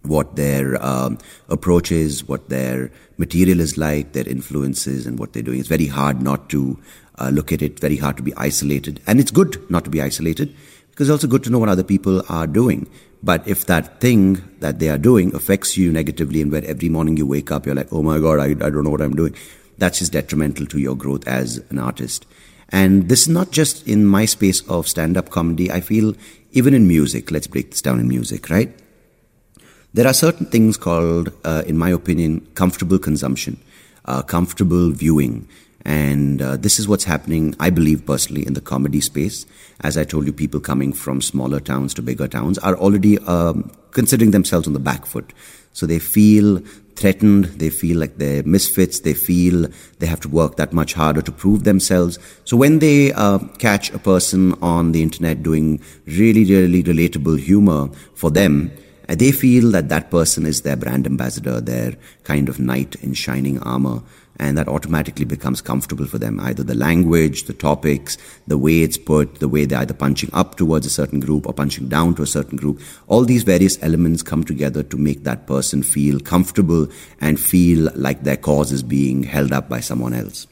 what 0.05 0.37
their 0.37 0.83
um, 0.85 1.19
approach 1.49 1.91
is, 1.91 2.27
what 2.29 2.49
their 2.49 2.91
material 3.17 3.61
is 3.61 3.77
like, 3.79 4.13
their 4.13 4.29
influences, 4.29 5.07
and 5.07 5.19
what 5.19 5.33
they're 5.33 5.43
doing. 5.43 5.59
It's 5.59 5.69
very 5.69 5.87
hard 5.87 6.23
not 6.23 6.49
to 6.51 6.79
uh, 7.19 7.31
look 7.31 7.53
at 7.53 7.63
it, 7.63 7.81
very 7.81 7.97
hard 7.97 8.17
to 8.19 8.23
be 8.23 8.35
isolated. 8.37 9.01
And 9.07 9.21
it's 9.21 9.31
good 9.31 9.71
not 9.71 9.85
to 9.85 9.91
be 9.91 10.03
isolated 10.03 10.55
because 10.91 11.09
it's 11.09 11.13
also 11.13 11.27
good 11.27 11.43
to 11.45 11.51
know 11.51 11.59
what 11.59 11.69
other 11.69 11.85
people 11.85 12.23
are 12.29 12.47
doing. 12.47 12.89
But 13.23 13.47
if 13.49 13.67
that 13.67 14.01
thing 14.01 14.43
that 14.61 14.79
they 14.79 14.91
are 14.91 14.99
doing 14.99 15.35
affects 15.35 15.77
you 15.79 15.91
negatively, 15.91 16.43
and 16.43 16.53
where 16.53 16.65
every 16.65 16.89
morning 16.89 17.17
you 17.17 17.27
wake 17.27 17.51
up, 17.51 17.65
you're 17.65 17.75
like, 17.75 17.93
oh 17.93 18.03
my 18.03 18.19
God, 18.19 18.39
I, 18.39 18.51
I 18.51 18.71
don't 18.71 18.85
know 18.85 18.91
what 18.91 19.01
I'm 19.01 19.17
doing, 19.17 19.35
that's 19.79 20.01
just 20.01 20.13
detrimental 20.13 20.67
to 20.67 20.79
your 20.79 20.95
growth 20.95 21.27
as 21.27 21.65
an 21.71 21.79
artist. 21.79 22.27
And 22.69 23.09
this 23.09 23.23
is 23.23 23.29
not 23.29 23.51
just 23.51 23.87
in 23.89 24.05
my 24.05 24.25
space 24.25 24.61
of 24.69 24.87
stand 24.89 25.17
up 25.17 25.31
comedy. 25.31 25.71
I 25.71 25.81
feel 25.81 26.15
even 26.53 26.75
in 26.75 26.87
music, 26.87 27.31
let's 27.31 27.47
break 27.47 27.71
this 27.71 27.83
down 27.83 27.99
in 27.99 28.09
music, 28.09 28.51
right? 28.51 28.73
There 29.95 30.09
are 30.09 30.13
certain 30.13 30.47
things 30.47 30.77
called, 30.77 31.33
uh, 31.45 31.63
in 31.69 31.79
my 31.79 31.89
opinion, 31.89 32.41
comfortable 32.57 32.99
consumption, 32.99 33.63
uh, 34.07 34.23
comfortable 34.23 34.91
viewing. 34.91 35.47
And 35.85 36.43
uh, 36.43 36.57
this 36.57 36.81
is 36.81 36.89
what's 36.89 37.05
happening, 37.05 37.55
I 37.61 37.71
believe 37.71 38.05
personally, 38.05 38.45
in 38.45 38.55
the 38.55 38.61
comedy 38.61 39.01
space. 39.01 39.47
As 39.83 39.97
I 39.97 40.03
told 40.03 40.27
you, 40.27 40.33
people 40.33 40.59
coming 40.59 40.93
from 40.93 41.21
smaller 41.21 41.61
towns 41.61 41.95
to 41.95 42.03
bigger 42.03 42.27
towns 42.27 42.59
are 42.59 42.75
already 42.75 43.21
um, 43.21 43.71
considering 43.93 44.33
themselves 44.33 44.67
on 44.67 44.73
the 44.73 44.81
back 44.81 45.07
foot. 45.07 45.33
So 45.73 45.87
they 45.87 46.01
feel 46.01 46.59
threatened, 46.97 47.45
they 47.45 47.71
feel 47.71 47.97
like 47.97 48.17
they're 48.17 48.43
misfits, 48.43 48.99
they 49.01 49.15
feel 49.15 49.69
they 50.01 50.07
have 50.07 50.21
to 50.23 50.29
work 50.29 50.57
that 50.57 50.73
much 50.73 50.95
harder 50.95 51.23
to 51.23 51.31
prove 51.31 51.63
themselves. 51.63 52.19
So 52.45 52.57
when 52.57 52.81
they 52.81 53.13
uh, 53.13 53.39
catch 53.59 53.93
a 53.93 54.01
person 54.01 54.55
on 54.61 54.91
the 54.91 55.05
internet 55.05 55.45
doing 55.45 55.81
really, 56.07 56.45
really 56.45 56.83
relatable 56.83 57.39
humor 57.39 57.91
for 58.17 58.33
them, 58.33 58.73
Uh, 59.09 59.15
they 59.15 59.33
feel 59.33 59.71
that 59.71 59.89
that 59.89 60.11
person 60.11 60.47
is 60.47 60.63
their 60.63 60.77
brand 60.77 61.07
ambassador, 61.07 61.61
their 61.61 61.95
kind 62.25 62.49
of 62.49 62.59
knight 62.59 62.95
in 62.97 63.15
shining 63.15 63.59
armor 63.61 64.03
and 64.39 64.59
that 64.59 64.69
automatically 64.69 65.25
becomes 65.25 65.61
comfortable 65.61 66.07
for 66.07 66.19
them. 66.19 66.41
Either 66.41 66.63
the 66.63 66.75
language, 66.75 67.45
the 67.45 67.53
topics, 67.53 68.19
the 68.47 68.59
way 68.59 68.81
it's 68.81 68.99
put, 68.99 69.37
the 69.37 69.49
way 69.49 69.65
they're 69.65 69.81
either 69.81 69.95
punching 69.95 70.31
up 70.33 70.57
towards 70.57 70.87
a 70.87 70.91
certain 70.91 71.21
group 71.21 71.47
or 71.47 71.53
punching 71.53 71.89
down 71.89 72.15
to 72.15 72.23
a 72.23 72.27
certain 72.27 72.57
group. 72.57 72.81
All 73.07 73.25
these 73.25 73.45
various 73.45 73.81
elements 73.83 74.23
come 74.23 74.45
together 74.45 74.83
to 74.83 74.97
make 74.97 75.25
that 75.25 75.47
person 75.47 75.83
feel 75.83 76.19
comfortable 76.21 76.89
and 77.21 77.39
feel 77.39 77.91
like 77.95 78.23
their 78.23 78.37
cause 78.37 78.73
is 78.73 78.83
being 78.83 79.23
held 79.23 79.53
up 79.53 79.69
by 79.69 79.81
someone 79.81 80.15
else. 80.15 80.47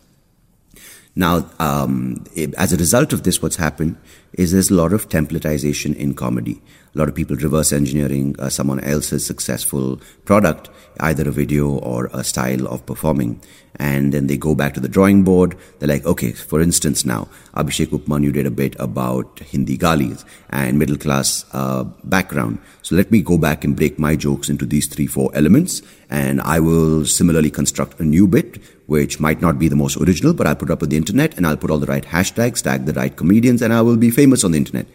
Now, 1.15 1.51
um, 1.59 2.25
as 2.57 2.73
a 2.73 2.77
result 2.77 3.13
of 3.13 3.23
this, 3.23 3.43
what's 3.43 3.57
happened 3.57 3.99
is 4.33 4.53
there's 4.53 4.71
a 4.71 4.75
lot 4.75 4.95
of 4.95 5.11
templatization 5.11 5.95
in 5.95 6.15
comedy. 6.15 6.63
A 6.95 6.99
lot 6.99 7.09
of 7.09 7.15
people 7.15 7.37
reverse 7.37 7.73
engineering 7.73 8.35
uh, 8.39 8.49
someone 8.49 8.81
else's 8.81 9.27
successful 9.27 10.01
product, 10.25 10.71
either 11.01 11.29
a 11.29 11.33
video 11.33 11.69
or 11.69 12.07
a 12.15 12.25
style 12.25 12.67
of 12.67 12.87
performing 12.87 13.41
and 13.77 14.13
then 14.13 14.27
they 14.27 14.37
go 14.37 14.55
back 14.55 14.75
to 14.75 14.81
the 14.81 14.89
drawing 14.89 15.23
board. 15.23 15.57
They're 15.79 15.89
like, 15.89 16.05
okay, 16.05 16.33
for 16.33 16.61
instance, 16.61 17.05
now 17.05 17.29
Abhishek 17.55 17.87
Upmanyu 17.87 18.33
did 18.33 18.47
a 18.47 18.51
bit 18.51 18.77
about 18.79 19.39
Hindi 19.41 19.77
galis 19.77 20.25
and 20.51 20.79
middle 20.79 20.97
class 20.97 21.45
uh, 21.53 21.85
background. 22.05 22.59
So 22.83 22.95
let 22.95 23.11
me 23.11 23.23
go 23.23 23.39
back 23.39 23.65
and 23.65 23.77
break 23.77 23.99
my 23.99 24.17
jokes 24.17 24.49
into 24.49 24.67
these 24.67 24.87
three, 24.87 25.07
four 25.07 25.31
elements, 25.35 25.83
and 26.11 26.41
I 26.43 26.61
will 26.61 27.07
similarly 27.07 27.51
construct 27.51 27.99
a 28.01 28.05
new 28.05 28.27
bit, 28.27 28.59
which 28.93 29.19
might 29.27 29.41
not 29.41 29.59
be 29.59 29.69
the 29.69 29.81
most 29.83 29.97
original, 29.97 30.35
but 30.35 30.47
I'll 30.47 30.61
put 30.63 30.69
it 30.71 30.73
up 30.73 30.83
on 30.83 30.91
the 30.91 31.01
internet 31.03 31.37
and 31.37 31.47
I'll 31.47 31.57
put 31.57 31.71
all 31.71 31.79
the 31.85 31.91
right 31.95 32.05
hashtags, 32.15 32.63
tag 32.63 32.87
the 32.87 32.93
right 32.93 33.15
comedians, 33.23 33.63
and 33.63 33.73
I 33.73 33.81
will 33.81 33.97
be 33.97 34.11
famous 34.11 34.45
on 34.45 34.53
the 34.53 34.59
internet. 34.59 34.87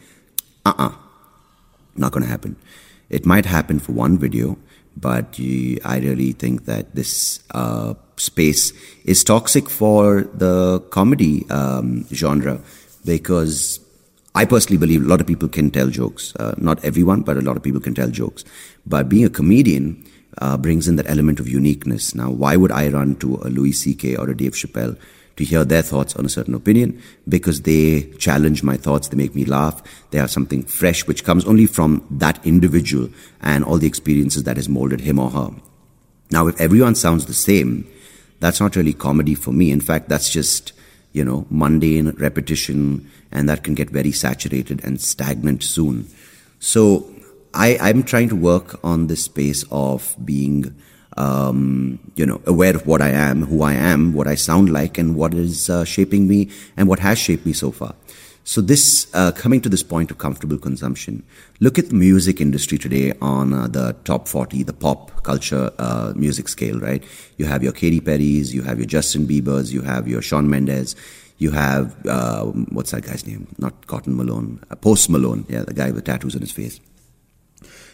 Uh 0.66 0.74
uh-uh. 0.75 0.89
uh. 0.89 0.96
Not 1.96 2.12
gonna 2.12 2.27
happen. 2.27 2.56
It 3.10 3.25
might 3.25 3.46
happen 3.46 3.80
for 3.80 3.94
one 3.94 4.18
video, 4.18 4.58
but 4.96 5.39
I 5.39 6.00
really 6.04 6.32
think 6.34 6.66
that 6.66 6.94
this 6.94 7.39
uh, 7.51 7.94
space 8.18 8.74
is 9.06 9.24
toxic 9.24 9.70
for 9.70 10.30
the 10.34 10.80
comedy 10.92 11.50
um, 11.50 12.06
genre 12.13 12.60
because 13.06 13.80
I 14.36 14.46
personally 14.46 14.77
believe 14.77 15.04
a 15.04 15.08
lot 15.08 15.22
of 15.22 15.27
people 15.27 15.48
can 15.48 15.72
tell 15.72 15.88
jokes. 15.88 16.36
Uh, 16.36 16.54
not 16.58 16.84
everyone, 16.84 17.22
but 17.22 17.38
a 17.38 17.42
lot 17.42 17.58
of 17.58 17.63
people 17.63 17.82
can 17.82 17.96
tell 17.96 18.10
jokes. 18.10 18.44
But 18.86 19.10
being 19.10 19.25
a 19.25 19.30
comedian 19.30 20.06
uh, 20.39 20.58
brings 20.58 20.88
in 20.88 20.96
that 20.98 21.10
element 21.10 21.39
of 21.39 21.48
uniqueness. 21.48 22.15
Now, 22.15 22.29
why 22.29 22.56
would 22.56 22.72
I 22.72 22.89
run 22.89 23.15
to 23.17 23.36
a 23.38 23.50
Louis 23.50 23.74
C.K. 23.74 24.15
or 24.15 24.29
a 24.29 24.38
Dave 24.38 24.53
Chappelle 24.53 24.98
to 25.36 25.44
hear 25.44 25.63
their 25.63 25.82
thoughts 25.82 26.15
on 26.15 26.25
a 26.25 26.29
certain 26.29 26.53
opinion? 26.53 27.01
Because 27.27 27.62
they 27.62 28.12
challenge 28.17 28.63
my 28.63 28.77
thoughts, 28.77 29.08
they 29.08 29.17
make 29.17 29.36
me 29.36 29.46
laugh, 29.46 29.82
they 30.12 30.17
have 30.17 30.32
something 30.32 30.63
fresh 30.63 31.08
which 31.08 31.24
comes 31.24 31.46
only 31.46 31.65
from 31.65 32.06
that 32.12 32.46
individual 32.46 33.10
and 33.41 33.63
all 33.63 33.77
the 33.77 33.88
experiences 33.88 34.44
that 34.44 34.58
has 34.58 34.70
molded 34.70 35.01
him 35.01 35.20
or 35.20 35.29
her. 35.32 35.50
Now, 36.32 36.48
if 36.48 36.60
everyone 36.60 36.96
sounds 36.96 37.25
the 37.25 37.34
same, 37.34 37.88
that's 38.39 38.60
not 38.60 38.75
really 38.75 38.94
comedy 38.94 39.36
for 39.36 39.51
me. 39.51 39.72
In 39.72 39.82
fact, 39.82 40.10
that's 40.10 40.29
just, 40.29 40.74
you 41.13 41.24
know, 41.24 41.48
mundane 41.50 42.12
repetition, 42.12 43.10
and 43.32 43.50
that 43.50 43.63
can 43.63 43.74
get 43.74 43.89
very 43.89 44.12
saturated 44.12 44.84
and 44.84 45.01
stagnant 45.01 45.63
soon. 45.63 46.08
So 46.60 47.13
I, 47.57 47.77
I'm 47.81 48.03
trying 48.03 48.29
to 48.29 48.35
work 48.35 48.79
on 48.83 49.07
this 49.07 49.23
space 49.23 49.65
of 49.71 50.15
being, 50.23 50.75
um, 51.17 51.97
you 52.15 52.23
know, 52.23 52.39
aware 52.45 52.75
of 52.75 52.85
what 52.85 53.01
I 53.01 53.09
am, 53.09 53.45
who 53.45 53.63
I 53.63 53.73
am, 53.73 54.13
what 54.13 54.27
I 54.27 54.35
sound 54.35 54.71
like, 54.71 54.99
and 54.99 55.15
what 55.15 55.33
is 55.33 55.67
uh, 55.67 55.83
shaping 55.83 56.27
me, 56.27 56.49
and 56.77 56.87
what 56.87 56.99
has 56.99 57.17
shaped 57.17 57.47
me 57.47 57.53
so 57.53 57.71
far. 57.71 57.95
So 58.43 58.61
this, 58.61 59.07
uh, 59.13 59.31
coming 59.31 59.59
to 59.61 59.69
this 59.69 59.81
point 59.81 60.11
of 60.11 60.19
comfortable 60.19 60.59
consumption, 60.59 61.23
look 61.59 61.79
at 61.79 61.89
the 61.89 61.95
music 61.95 62.39
industry 62.39 62.77
today 62.77 63.11
on 63.21 63.53
uh, 63.53 63.67
the 63.67 63.93
top 64.03 64.27
40, 64.27 64.61
the 64.61 64.71
pop 64.71 65.23
culture 65.23 65.71
uh, 65.79 66.13
music 66.15 66.47
scale, 66.49 66.79
right? 66.79 67.03
You 67.37 67.45
have 67.45 67.63
your 67.63 67.73
Katy 67.73 68.01
Perry's, 68.01 68.53
you 68.53 68.61
have 68.61 68.77
your 68.77 68.87
Justin 68.87 69.27
Bieber's, 69.27 69.73
you 69.73 69.81
have 69.81 70.07
your 70.07 70.21
Shawn 70.21 70.47
Mendes, 70.47 70.95
you 71.39 71.51
have, 71.51 72.05
uh, 72.05 72.43
what's 72.45 72.91
that 72.91 73.01
guy's 73.01 73.25
name? 73.25 73.47
Not 73.57 73.87
Cotton 73.87 74.15
Malone, 74.15 74.63
uh, 74.69 74.75
Post 74.75 75.09
Malone, 75.09 75.45
yeah, 75.49 75.63
the 75.63 75.73
guy 75.73 75.89
with 75.89 76.05
tattoos 76.05 76.35
on 76.35 76.41
his 76.41 76.51
face. 76.51 76.79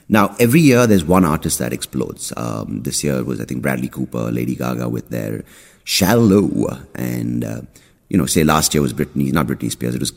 Now, 0.10 0.36
every 0.40 0.62
year 0.62 0.86
there's 0.86 1.04
one 1.04 1.26
artist 1.26 1.60
that 1.60 1.74
explodes. 1.74 2.34
Um, 2.36 2.84
this 2.84 3.04
year 3.04 3.24
was, 3.24 3.40
I 3.40 3.46
think, 3.46 3.62
Bradley 3.62 3.88
Cooper, 3.88 4.32
Lady 4.32 4.56
Gaga 4.56 4.90
with 4.90 5.10
their 5.10 5.44
Shallow, 5.86 6.80
and 6.96 7.44
uh, 7.44 7.62
you 8.14 8.20
know, 8.20 8.28
say 8.28 8.44
last 8.44 8.76
year 8.76 8.82
was 8.84 8.94
Britney, 8.94 9.34
not 9.34 9.48
Britney 9.48 9.72
Spears, 9.72 9.96
it 9.96 10.00
was, 10.00 10.14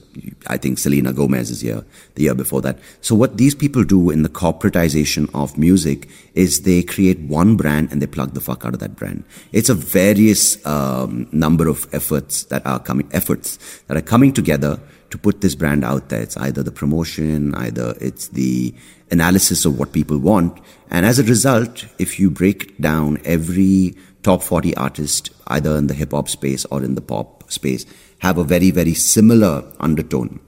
I 0.49 0.59
think, 0.59 0.79
Selena 0.79 1.15
Gomez's 1.15 1.65
year, 1.65 1.83
the 2.15 2.25
year 2.25 2.35
before 2.35 2.61
that. 2.61 2.79
So 3.01 3.15
what 3.15 3.39
these 3.39 3.55
people 3.55 3.85
do 3.85 4.11
in 4.11 4.23
the 4.23 4.29
corporatization 4.29 5.31
of 5.35 5.57
music 5.57 6.07
is 6.35 6.63
they 6.63 6.83
create 6.83 7.21
one 7.21 7.57
brand 7.57 7.91
and 7.91 8.03
they 8.03 8.07
plug 8.07 8.35
the 8.35 8.41
fuck 8.43 8.67
out 8.67 8.75
of 8.75 8.81
that 8.81 8.97
brand. 8.97 9.25
It's 9.53 9.71
a 9.71 9.75
various 9.75 10.65
um, 10.67 11.27
number 11.33 11.69
of 11.69 11.87
efforts 11.95 12.45
that 12.45 12.67
are 12.67 12.81
coming, 12.81 13.09
efforts 13.13 13.59
that 13.87 13.97
are 13.97 14.03
coming 14.03 14.35
together 14.35 14.79
to 15.09 15.17
put 15.17 15.41
this 15.41 15.55
brand 15.55 15.83
out 15.83 16.11
there. 16.11 16.21
It's 16.21 16.37
either 16.37 16.63
the 16.63 16.73
promotion, 16.73 17.55
either 17.55 17.95
it's 17.99 18.29
the 18.29 18.75
analysis 19.11 19.65
of 19.65 19.79
what 19.79 19.93
people 19.93 20.19
want. 20.19 20.59
And 20.91 21.07
as 21.07 21.19
a 21.19 21.25
result, 21.25 21.87
if 21.99 22.19
you 22.19 22.31
break 22.31 22.79
down 22.79 23.19
every 23.25 23.97
top 24.23 24.43
40 24.43 24.77
artist, 24.77 25.31
either 25.47 25.77
in 25.77 25.87
the 25.87 25.95
hip 25.95 26.13
hop 26.13 26.29
space 26.29 26.65
or 26.67 26.83
in 26.83 26.95
the 26.95 27.01
pop 27.01 27.51
space 27.51 27.87
have 28.21 28.39
a 28.39 28.45
very, 28.45 28.71
very 28.71 28.95
similar 28.95 29.65
undertone. 29.79 30.41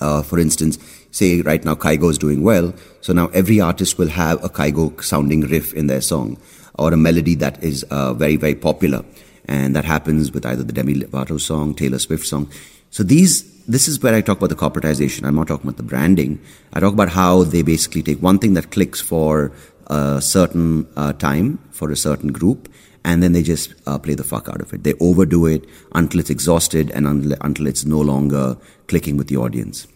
Uh, 0.00 0.22
for 0.22 0.38
instance, 0.38 0.78
say 1.10 1.40
right 1.42 1.64
now 1.64 1.74
Kygo 1.74 2.10
is 2.10 2.18
doing 2.18 2.42
well, 2.42 2.74
so 3.00 3.12
now 3.12 3.28
every 3.28 3.60
artist 3.60 3.98
will 3.98 4.08
have 4.08 4.42
a 4.44 4.48
Kygo 4.48 5.02
sounding 5.02 5.42
riff 5.42 5.72
in 5.74 5.86
their 5.86 6.00
song 6.00 6.38
or 6.74 6.92
a 6.92 6.96
melody 6.96 7.34
that 7.36 7.62
is 7.62 7.84
uh, 7.84 8.14
very, 8.14 8.36
very 8.36 8.54
popular. 8.54 9.04
And 9.46 9.74
that 9.76 9.84
happens 9.84 10.32
with 10.32 10.46
either 10.46 10.62
the 10.62 10.72
Demi 10.72 10.94
Lovato 10.94 11.40
song, 11.40 11.74
Taylor 11.74 11.98
Swift 11.98 12.26
song. 12.26 12.50
So 12.92 13.02
these, 13.02 13.42
this 13.64 13.88
is 13.88 14.02
where 14.02 14.14
I 14.14 14.20
talk 14.20 14.36
about 14.36 14.50
the 14.50 14.54
corporatization. 14.54 15.24
I'm 15.26 15.34
not 15.34 15.48
talking 15.48 15.66
about 15.66 15.78
the 15.78 15.82
branding. 15.82 16.40
I 16.74 16.80
talk 16.80 16.92
about 16.92 17.08
how 17.08 17.42
they 17.42 17.62
basically 17.62 18.02
take 18.02 18.22
one 18.22 18.38
thing 18.38 18.52
that 18.52 18.70
clicks 18.70 19.00
for 19.00 19.50
a 19.86 20.20
certain 20.20 20.86
uh, 20.94 21.14
time 21.14 21.58
for 21.70 21.90
a 21.90 21.96
certain 21.96 22.32
group 22.32 22.68
and 23.02 23.22
then 23.22 23.32
they 23.32 23.42
just 23.42 23.74
uh, 23.86 23.98
play 23.98 24.14
the 24.14 24.22
fuck 24.22 24.46
out 24.48 24.60
of 24.60 24.72
it. 24.74 24.84
They 24.84 24.92
overdo 25.00 25.46
it 25.46 25.64
until 25.94 26.20
it's 26.20 26.28
exhausted 26.28 26.90
and 26.90 27.06
un- 27.06 27.34
until 27.40 27.66
it's 27.66 27.86
no 27.86 28.00
longer 28.00 28.58
clicking 28.88 29.16
with 29.16 29.28
the 29.28 29.38
audience. 29.38 29.88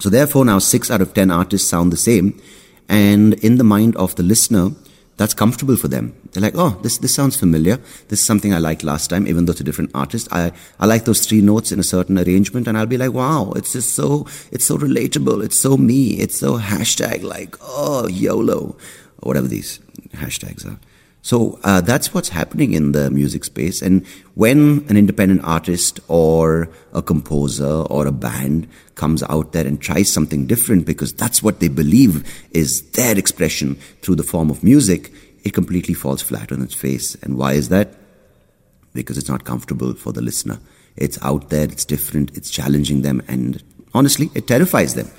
So 0.00 0.10
therefore 0.10 0.44
now 0.44 0.58
six 0.58 0.90
out 0.90 1.00
of 1.00 1.14
ten 1.14 1.30
artists 1.30 1.68
sound 1.68 1.92
the 1.92 1.96
same 1.96 2.38
and 2.88 3.34
in 3.34 3.56
the 3.56 3.64
mind 3.64 3.94
of 3.96 4.16
the 4.16 4.24
listener, 4.24 4.72
that's 5.16 5.34
comfortable 5.34 5.76
for 5.76 5.88
them. 5.88 6.14
They're 6.32 6.42
like, 6.42 6.56
oh, 6.56 6.78
this, 6.82 6.98
this 6.98 7.14
sounds 7.14 7.36
familiar. 7.36 7.76
This 8.08 8.20
is 8.20 8.26
something 8.26 8.52
I 8.52 8.58
liked 8.58 8.84
last 8.84 9.08
time, 9.08 9.26
even 9.26 9.46
though 9.46 9.52
it's 9.52 9.60
a 9.60 9.64
different 9.64 9.90
artist. 9.94 10.28
I, 10.30 10.52
I 10.78 10.86
like 10.86 11.04
those 11.06 11.24
three 11.24 11.40
notes 11.40 11.72
in 11.72 11.80
a 11.80 11.82
certain 11.82 12.18
arrangement 12.18 12.68
and 12.68 12.76
I'll 12.76 12.86
be 12.86 12.98
like, 12.98 13.12
wow, 13.12 13.52
it's 13.56 13.72
just 13.72 13.94
so, 13.94 14.26
it's 14.52 14.66
so 14.66 14.76
relatable. 14.76 15.42
It's 15.44 15.58
so 15.58 15.76
me. 15.76 16.18
It's 16.20 16.36
so 16.38 16.58
hashtag 16.58 17.22
like, 17.22 17.56
oh, 17.62 18.06
YOLO, 18.08 18.76
or 19.22 19.28
whatever 19.28 19.48
these 19.48 19.80
hashtags 20.12 20.66
are. 20.66 20.78
So 21.26 21.58
uh, 21.64 21.80
that's 21.80 22.14
what's 22.14 22.28
happening 22.28 22.72
in 22.72 22.92
the 22.92 23.10
music 23.10 23.42
space. 23.42 23.82
And 23.82 24.06
when 24.36 24.86
an 24.88 24.96
independent 24.96 25.42
artist 25.42 25.98
or 26.06 26.68
a 26.92 27.02
composer 27.02 27.82
or 27.90 28.06
a 28.06 28.12
band 28.12 28.68
comes 28.94 29.24
out 29.24 29.50
there 29.50 29.66
and 29.66 29.82
tries 29.82 30.08
something 30.08 30.46
different 30.46 30.86
because 30.86 31.12
that's 31.12 31.42
what 31.42 31.58
they 31.58 31.66
believe 31.66 32.22
is 32.52 32.90
their 32.90 33.18
expression 33.18 33.74
through 34.02 34.14
the 34.14 34.22
form 34.22 34.50
of 34.50 34.62
music, 34.62 35.12
it 35.42 35.52
completely 35.52 35.94
falls 35.94 36.22
flat 36.22 36.52
on 36.52 36.62
its 36.62 36.74
face. 36.74 37.16
And 37.24 37.36
why 37.36 37.54
is 37.54 37.70
that? 37.70 37.96
Because 38.94 39.18
it's 39.18 39.28
not 39.28 39.42
comfortable 39.42 39.94
for 39.94 40.12
the 40.12 40.22
listener. 40.22 40.60
It's 40.94 41.20
out 41.22 41.50
there, 41.50 41.64
it's 41.64 41.84
different, 41.84 42.36
it's 42.36 42.50
challenging 42.50 43.02
them, 43.02 43.20
and 43.26 43.60
honestly, 43.92 44.30
it 44.36 44.46
terrifies 44.46 44.94
them 44.94 45.10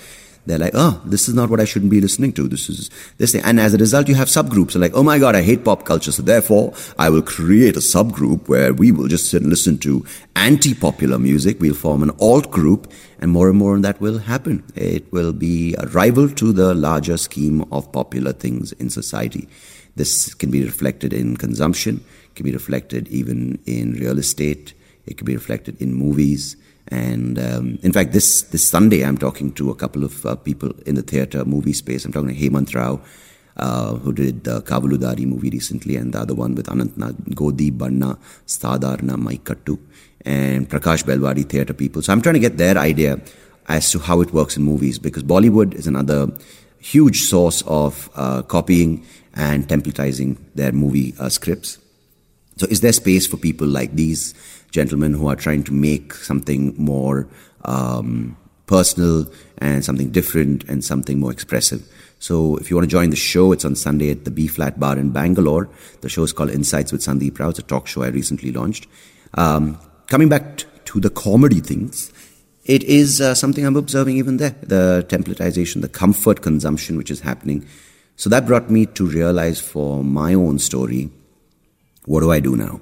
they're 0.48 0.58
like, 0.58 0.72
oh, 0.74 1.01
this 1.04 1.27
is 1.27 1.36
not 1.36 1.50
what 1.50 1.60
I 1.60 1.66
shouldn't 1.66 1.92
be 1.92 2.00
listening 2.00 2.32
to. 2.34 2.48
This 2.48 2.70
is 2.70 2.89
this 3.18 3.34
thing. 3.34 3.42
And 3.44 3.60
as 3.60 3.74
a 3.74 3.77
result, 3.77 4.08
you 4.08 4.16
have 4.16 4.30
subgroups. 4.30 4.80
Like, 4.80 4.94
oh 4.96 5.04
my 5.04 5.20
God, 5.20 5.36
I 5.36 5.42
hate 5.42 5.66
pop 5.66 5.84
culture. 5.84 6.13
So 6.13 6.22
therefore, 6.22 6.74
I 6.98 7.10
will 7.10 7.22
create 7.22 7.75
a 7.75 7.82
subgroup 7.82 8.48
where 8.48 8.74
we 8.74 8.94
will 8.94 9.10
just 9.10 9.30
sit 9.30 9.42
and 9.42 9.50
listen 9.50 9.77
to 9.80 10.06
anti-popular 10.38 11.20
music. 11.20 11.60
We'll 11.60 11.75
form 11.75 12.01
an 12.01 12.12
alt 12.22 12.50
group 12.50 12.89
and 13.20 13.30
more 13.30 13.50
and 13.50 13.58
more 13.58 13.75
of 13.75 13.82
that 13.82 14.00
will 14.00 14.20
happen. 14.20 14.63
It 14.74 15.12
will 15.12 15.34
be 15.34 15.75
a 15.75 15.86
rival 15.88 16.30
to 16.30 16.54
the 16.54 16.74
larger 16.74 17.18
scheme 17.18 17.66
of 17.70 17.92
popular 17.92 18.32
things 18.32 18.72
in 18.74 18.89
society. 18.89 19.50
This 19.98 20.34
can 20.34 20.50
be 20.50 20.63
reflected 20.63 21.12
in 21.12 21.36
consumption, 21.36 22.06
can 22.36 22.46
be 22.46 22.54
reflected 22.54 23.10
even 23.10 23.60
in 23.66 23.94
real 23.96 24.18
estate. 24.18 24.74
It 25.06 25.18
can 25.18 25.25
be 25.25 25.36
reflected 25.36 25.82
in 25.82 25.94
movies 25.94 26.56
and 26.89 27.38
um, 27.38 27.79
in 27.84 27.91
fact, 27.91 28.13
this 28.13 28.44
this 28.44 28.67
Sunday, 28.67 29.03
I'm 29.03 29.17
talking 29.17 29.51
to 29.53 29.70
a 29.70 29.75
couple 29.75 30.03
of 30.03 30.25
uh, 30.25 30.36
people 30.36 30.72
in 30.86 30.96
the 30.96 31.01
theatre 31.01 31.44
movie 31.44 31.74
space. 31.74 32.06
I'm 32.06 32.13
talking 32.13 32.29
to 32.29 32.36
Hemant 32.36 32.74
Rao, 32.74 33.01
uh, 33.58 33.96
who 33.96 34.13
did 34.13 34.44
the 34.46 34.62
Kavaludaari 34.62 35.25
movie 35.25 35.50
recently, 35.50 35.98
and 35.98 36.13
the 36.13 36.22
other 36.22 36.34
one 36.34 36.56
with 36.56 36.67
Anant 36.67 36.96
Nag, 36.96 37.36
Godi 37.36 37.72
Banna, 37.72 38.17
Sadharana, 38.46 39.17
Mykattu, 39.17 39.77
and 40.25 40.70
Prakash 40.70 41.03
Belwadi 41.03 41.48
theatre 41.48 41.74
people. 41.74 42.01
So 42.01 42.13
I'm 42.13 42.22
trying 42.22 42.36
to 42.36 42.39
get 42.39 42.58
their 42.58 42.77
idea 42.77 43.20
as 43.67 43.91
to 43.91 44.00
how 44.00 44.22
it 44.22 44.32
works 44.32 44.56
in 44.56 44.63
movies 44.63 44.98
because 44.98 45.24
Bollywood 45.24 45.74
is 45.74 45.88
another 45.88 46.32
huge 46.79 47.24
source 47.24 47.63
of 47.67 48.10
uh, 48.15 48.44
copying 48.44 49.06
and 49.36 49.67
templatizing 49.67 50.38
their 50.56 50.72
movie 50.72 51.13
uh, 51.20 51.27
scripts. 51.27 51.79
So 52.58 52.68
is 52.68 52.82
there 52.82 52.94
space 52.94 53.28
for 53.28 53.38
people 53.38 53.68
like 53.68 53.94
these? 53.94 54.34
gentlemen 54.72 55.14
who 55.14 55.28
are 55.28 55.36
trying 55.36 55.64
to 55.64 55.74
make 55.74 56.14
something 56.14 56.74
more 56.78 57.28
um, 57.65 58.38
personal 58.65 59.30
and 59.60 59.84
something 59.84 60.10
different 60.10 60.63
and 60.65 60.84
something 60.84 61.20
more 61.20 61.32
expressive. 61.32 61.88
So 62.20 62.58
if 62.58 62.70
you 62.70 62.76
want 62.76 62.86
to 62.89 62.91
join 62.91 63.10
the 63.12 63.15
show, 63.15 63.52
it's 63.52 63.65
on 63.65 63.76
Sunday 63.76 64.12
at 64.12 64.26
the 64.26 64.32
B 64.32 64.48
Flat 64.48 64.80
Bar 64.80 64.98
in 64.98 65.12
Bangalore. 65.12 65.70
The 66.02 66.10
show 66.10 66.24
is 66.24 66.34
called 66.34 66.50
Insights 66.50 66.91
with 66.91 67.02
Sandeep 67.02 67.39
Rao. 67.39 67.50
It's 67.50 67.60
a 67.60 67.63
talk 67.63 67.88
show 67.88 68.04
I 68.04 68.08
recently 68.08 68.52
launched. 68.52 68.88
Um, 69.36 69.80
coming 70.08 70.30
back 70.30 70.63
to 70.86 71.00
the 71.00 71.10
comedy 71.10 71.60
things, 71.60 72.12
it 72.65 72.84
is 72.84 73.22
uh, 73.22 73.36
something 73.36 73.65
I'm 73.65 73.76
observing 73.76 74.17
even 74.17 74.38
there. 74.38 74.56
The 74.62 75.06
templatization, 75.08 75.82
the 75.82 75.89
comfort 75.89 76.41
consumption 76.41 76.98
which 76.98 77.12
is 77.12 77.22
happening. 77.22 77.67
So 78.15 78.30
that 78.32 78.48
brought 78.48 78.72
me 78.72 78.88
to 78.88 79.06
realize 79.06 79.62
for 79.62 80.04
my 80.04 80.34
own 80.34 80.58
story, 80.58 81.12
what 82.08 82.22
do 82.22 82.32
I 82.32 82.39
do 82.39 82.56
now? 82.56 82.80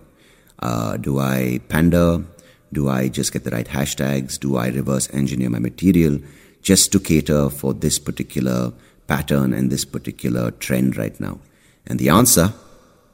Uh, 0.59 0.97
do 0.97 1.19
I 1.19 1.59
pander? 1.67 2.23
Do 2.71 2.89
I 2.89 3.09
just 3.09 3.33
get 3.33 3.43
the 3.43 3.51
right 3.51 3.67
hashtags? 3.67 4.39
Do 4.39 4.55
I 4.55 4.67
reverse 4.67 5.09
engineer 5.13 5.49
my 5.49 5.59
material 5.59 6.19
just 6.61 6.91
to 6.91 6.99
cater 6.99 7.49
for 7.49 7.73
this 7.73 7.99
particular 7.99 8.71
pattern 9.07 9.51
and 9.53 9.71
this 9.71 9.83
particular 9.83 10.51
trend 10.51 10.95
right 10.95 11.19
now? 11.19 11.39
And 11.87 11.99
the 11.99 12.09
answer, 12.09 12.53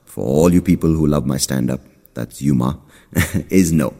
for 0.05 0.25
all 0.25 0.53
you 0.53 0.61
people 0.61 0.89
who 0.89 1.07
love 1.07 1.25
my 1.25 1.37
stand 1.37 1.71
up, 1.71 1.79
that's 2.13 2.41
Yuma, 2.41 2.79
is 3.49 3.71
no. 3.71 3.93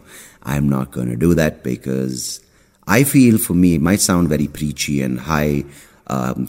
I'm 0.44 0.68
not 0.68 0.92
going 0.92 1.10
to 1.10 1.16
do 1.16 1.34
that 1.36 1.64
because 1.64 2.42
I 2.88 3.06
feel 3.06 3.38
for 3.38 3.54
me, 3.54 3.76
it 3.76 3.82
might 3.82 4.02
sound 4.02 4.28
very 4.28 4.48
preachy 4.48 5.02
and 5.02 5.18
high, 5.18 5.64
um, 6.08 6.48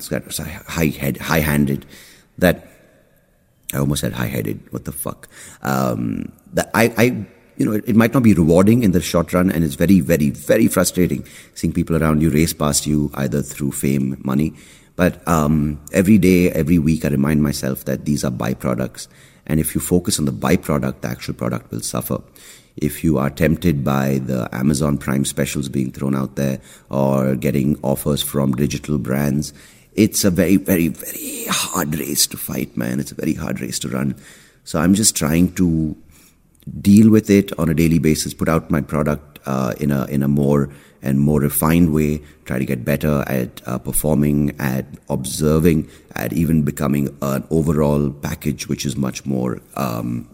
high 0.66 0.87
head, 0.87 1.18
high 1.18 1.40
handed, 1.40 1.87
that 2.38 2.66
I 3.72 3.78
almost 3.78 4.00
said 4.02 4.12
high 4.12 4.26
headed. 4.26 4.61
What 4.72 4.85
the 4.85 4.92
fuck? 4.92 5.28
Um, 5.62 6.32
that 6.52 6.70
I, 6.74 6.92
I, 6.96 7.04
you 7.56 7.66
know, 7.66 7.72
it, 7.72 7.85
it, 7.87 7.96
might 7.96 8.12
not 8.12 8.22
be 8.22 8.35
rewarding 8.35 8.82
in 8.82 8.92
the 8.92 9.00
short 9.00 9.32
run, 9.32 9.50
and 9.50 9.64
it's 9.64 9.74
very, 9.74 10.00
very, 10.00 10.30
very 10.30 10.68
frustrating 10.68 11.24
seeing 11.54 11.72
people 11.72 11.96
around 11.96 12.22
you 12.22 12.30
race 12.30 12.52
past 12.52 12.87
you 12.87 13.11
either 13.14 13.42
through 13.42 13.72
fame, 13.72 14.20
money. 14.24 14.54
But 14.96 15.26
um, 15.26 15.80
every 15.92 16.18
day, 16.18 16.50
every 16.50 16.78
week, 16.78 17.04
I 17.04 17.08
remind 17.08 17.42
myself 17.42 17.85
that 17.87 18.04
these 18.04 18.24
are 18.24 18.30
byproducts, 18.30 19.08
and 19.46 19.58
if 19.58 19.74
you 19.74 19.80
focus 19.80 20.18
on 20.18 20.26
the 20.26 20.32
byproduct, 20.32 21.00
the 21.00 21.08
actual 21.08 21.35
product 21.35 21.70
will 21.70 21.80
suffer. 21.80 22.18
If 22.76 23.04
you 23.04 23.18
are 23.18 23.28
tempted 23.28 23.85
by 23.85 24.18
the 24.18 24.48
Amazon 24.52 24.96
Prime 24.96 25.24
specials 25.24 25.68
being 25.68 25.92
thrown 25.92 26.14
out 26.14 26.37
there 26.37 26.61
or 26.88 27.37
getting 27.37 27.78
offers 27.82 28.22
from 28.22 28.52
digital 28.52 28.98
brands, 28.98 29.52
it's 29.94 30.24
a 30.24 30.31
very, 30.31 30.57
very, 30.57 30.88
very 30.88 31.44
hard 31.48 31.98
race 31.98 32.26
to 32.28 32.37
fight, 32.37 32.76
man. 32.76 33.00
It's 33.00 33.12
a 33.12 33.14
very 33.14 33.35
hard 33.35 33.61
race 33.61 33.78
to 33.81 33.88
run. 33.88 34.16
So 34.64 34.78
I'm 34.78 34.94
just 34.94 35.16
trying 35.16 35.52
to 35.55 35.96
deal 36.81 37.11
with 37.11 37.28
it 37.31 37.57
on 37.59 37.68
a 37.68 37.74
daily 37.74 37.98
basis, 37.98 38.35
put 38.35 38.48
out 38.48 38.70
my 38.70 38.81
product 38.81 39.40
uh, 39.46 39.74
in 39.81 39.90
a 39.90 40.05
in 40.07 40.22
a 40.22 40.28
more 40.28 40.70
and 41.02 41.18
more 41.18 41.40
refined 41.40 41.92
way, 41.92 42.22
try 42.44 42.59
to 42.59 42.64
get 42.64 42.85
better 42.85 43.24
at 43.26 43.61
uh, 43.66 43.76
performing, 43.76 44.55
at 44.61 44.87
observing, 45.11 45.90
at 46.14 46.33
even 46.33 46.62
becoming 46.62 47.09
an 47.22 47.44
overall 47.50 48.11
package 48.11 48.68
which 48.68 48.87
is 48.87 48.96
much 48.96 49.26
more, 49.26 49.61
um, 49.74 50.28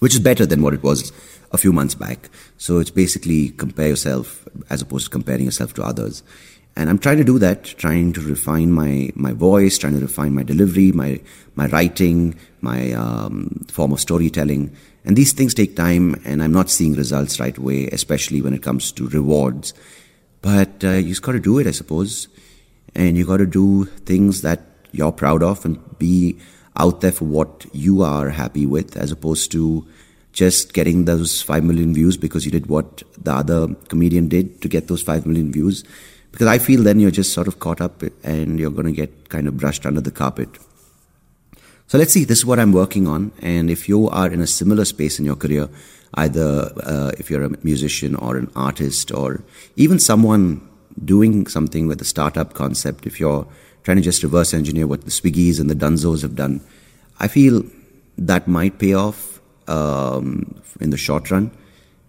which 0.00 0.12
is 0.14 0.20
better 0.20 0.44
than 0.44 0.60
what 0.60 0.74
it 0.74 0.82
was 0.82 1.10
a 1.52 1.56
few 1.56 1.72
months 1.72 1.94
back. 1.94 2.28
So 2.58 2.78
it's 2.78 2.90
basically 2.90 3.48
compare 3.48 3.88
yourself 3.88 4.46
as 4.68 4.82
opposed 4.82 5.06
to 5.06 5.10
comparing 5.10 5.46
yourself 5.46 5.72
to 5.74 5.82
others. 5.82 6.22
And 6.78 6.88
I'm 6.88 6.98
trying 7.00 7.16
to 7.16 7.24
do 7.24 7.40
that, 7.40 7.64
trying 7.64 8.12
to 8.12 8.20
refine 8.20 8.70
my, 8.70 9.10
my 9.16 9.32
voice, 9.32 9.78
trying 9.78 9.94
to 9.94 10.00
refine 10.00 10.32
my 10.32 10.44
delivery, 10.44 10.92
my, 10.92 11.20
my 11.56 11.66
writing, 11.66 12.36
my 12.60 12.92
um, 12.92 13.66
form 13.68 13.90
of 13.90 13.98
storytelling. 13.98 14.76
And 15.04 15.16
these 15.16 15.32
things 15.32 15.54
take 15.54 15.74
time, 15.74 16.22
and 16.24 16.40
I'm 16.40 16.52
not 16.52 16.70
seeing 16.70 16.94
results 16.94 17.40
right 17.40 17.58
away, 17.58 17.88
especially 17.88 18.40
when 18.40 18.54
it 18.54 18.62
comes 18.62 18.92
to 18.92 19.08
rewards. 19.08 19.74
But 20.40 20.84
uh, 20.84 20.90
you 20.90 21.08
just 21.08 21.22
got 21.22 21.32
to 21.32 21.40
do 21.40 21.58
it, 21.58 21.66
I 21.66 21.72
suppose. 21.72 22.28
And 22.94 23.16
you've 23.16 23.26
got 23.26 23.38
to 23.38 23.46
do 23.46 23.86
things 23.86 24.42
that 24.42 24.62
you're 24.92 25.10
proud 25.10 25.42
of 25.42 25.64
and 25.64 25.98
be 25.98 26.38
out 26.76 27.00
there 27.00 27.10
for 27.10 27.24
what 27.24 27.66
you 27.72 28.02
are 28.02 28.30
happy 28.30 28.66
with, 28.66 28.96
as 28.96 29.10
opposed 29.10 29.50
to 29.50 29.84
just 30.32 30.74
getting 30.74 31.06
those 31.06 31.42
5 31.42 31.64
million 31.64 31.92
views 31.92 32.16
because 32.16 32.44
you 32.44 32.52
did 32.52 32.68
what 32.68 33.02
the 33.20 33.32
other 33.32 33.74
comedian 33.88 34.28
did 34.28 34.62
to 34.62 34.68
get 34.68 34.86
those 34.86 35.02
5 35.02 35.26
million 35.26 35.50
views 35.50 35.82
because 36.38 36.46
I 36.46 36.58
feel 36.58 36.84
then 36.84 37.00
you're 37.00 37.10
just 37.10 37.32
sort 37.32 37.48
of 37.48 37.58
caught 37.58 37.80
up 37.80 38.00
and 38.22 38.60
you're 38.60 38.70
going 38.70 38.86
to 38.86 38.92
get 38.92 39.28
kind 39.28 39.48
of 39.48 39.56
brushed 39.56 39.84
under 39.84 40.00
the 40.00 40.12
carpet. 40.12 40.48
So 41.88 41.98
let's 41.98 42.12
see, 42.12 42.22
this 42.22 42.38
is 42.38 42.46
what 42.46 42.60
I'm 42.60 42.70
working 42.70 43.08
on. 43.08 43.32
And 43.42 43.68
if 43.68 43.88
you 43.88 44.08
are 44.08 44.30
in 44.30 44.40
a 44.40 44.46
similar 44.46 44.84
space 44.84 45.18
in 45.18 45.24
your 45.24 45.34
career, 45.34 45.68
either 46.14 46.70
uh, 46.84 47.10
if 47.18 47.28
you're 47.28 47.42
a 47.42 47.50
musician 47.64 48.14
or 48.14 48.36
an 48.36 48.52
artist 48.54 49.10
or 49.10 49.42
even 49.74 49.98
someone 49.98 50.60
doing 51.04 51.48
something 51.48 51.88
with 51.88 52.00
a 52.00 52.04
startup 52.04 52.54
concept, 52.54 53.04
if 53.04 53.18
you're 53.18 53.44
trying 53.82 53.96
to 53.96 54.02
just 54.04 54.22
reverse 54.22 54.54
engineer 54.54 54.86
what 54.86 55.06
the 55.06 55.10
Swiggies 55.10 55.58
and 55.58 55.68
the 55.68 55.74
Dunzos 55.74 56.22
have 56.22 56.36
done, 56.36 56.60
I 57.18 57.26
feel 57.26 57.64
that 58.16 58.46
might 58.46 58.78
pay 58.78 58.94
off 58.94 59.40
um, 59.66 60.54
in 60.80 60.90
the 60.90 60.96
short 60.96 61.32
run 61.32 61.50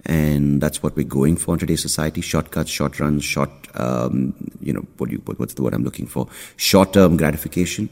and 0.10 0.60
that's 0.60 0.82
what 0.84 0.96
we're 0.96 1.06
going 1.08 1.38
for 1.38 1.54
in 1.54 1.60
today's 1.60 1.82
society 1.82 2.22
shortcuts 2.22 2.70
short 2.70 3.00
runs 3.00 3.24
short 3.24 3.52
um, 3.76 4.34
you 4.62 4.74
know, 4.74 4.86
what 4.98 5.10
you, 5.10 5.22
what, 5.26 5.40
what's 5.40 5.54
the 5.54 5.64
word 5.64 5.74
I'm 5.74 5.84
looking 5.84 6.08
for? 6.08 6.28
Short 6.58 6.94
term 6.94 7.18
gratification. 7.18 7.90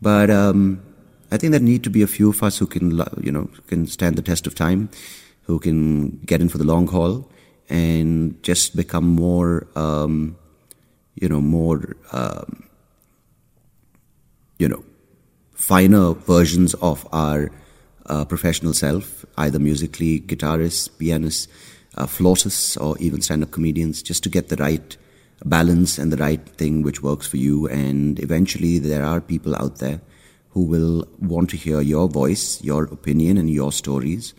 But 0.00 0.30
um, 0.30 0.82
I 1.30 1.36
think 1.36 1.52
there 1.52 1.60
need 1.60 1.84
to 1.84 1.90
be 1.90 2.02
a 2.02 2.06
few 2.06 2.30
of 2.30 2.42
us 2.42 2.58
who 2.58 2.66
can, 2.66 3.02
you 3.20 3.32
know, 3.32 3.50
can 3.66 3.86
stand 3.86 4.16
the 4.16 4.22
test 4.22 4.46
of 4.46 4.54
time, 4.54 4.90
who 5.42 5.58
can 5.58 6.18
get 6.24 6.40
in 6.40 6.48
for 6.48 6.58
the 6.58 6.64
long 6.64 6.86
haul 6.86 7.30
and 7.68 8.40
just 8.42 8.76
become 8.76 9.04
more, 9.04 9.66
um, 9.74 10.36
you 11.14 11.28
know, 11.28 11.40
more, 11.40 11.96
um, 12.12 12.68
you 14.58 14.68
know, 14.68 14.84
finer 15.54 16.12
versions 16.12 16.74
of 16.74 17.06
our 17.12 17.50
uh, 18.06 18.24
professional 18.24 18.74
self, 18.74 19.24
either 19.38 19.58
musically, 19.58 20.20
guitarists, 20.20 20.88
pianists, 20.98 21.48
uh, 21.96 22.06
flautists, 22.06 22.76
or 22.76 22.96
even 22.98 23.20
stand 23.22 23.42
up 23.42 23.50
comedians, 23.50 24.02
just 24.02 24.22
to 24.22 24.28
get 24.28 24.48
the 24.48 24.56
right 24.56 24.96
balance 25.44 25.98
and 25.98 26.12
the 26.12 26.16
right 26.16 26.48
thing 26.50 26.82
which 26.82 27.02
works 27.02 27.26
for 27.26 27.36
you. 27.36 27.66
And 27.68 28.18
eventually, 28.20 28.78
there 28.78 29.04
are 29.04 29.20
people 29.20 29.54
out 29.56 29.78
there 29.78 30.00
who 30.50 30.62
will 30.62 31.06
want 31.20 31.50
to 31.50 31.56
hear 31.56 31.80
your 31.80 32.08
voice, 32.08 32.62
your 32.62 32.84
opinion, 32.84 33.36
and 33.36 33.50
your 33.50 33.72
stories. 33.72 34.34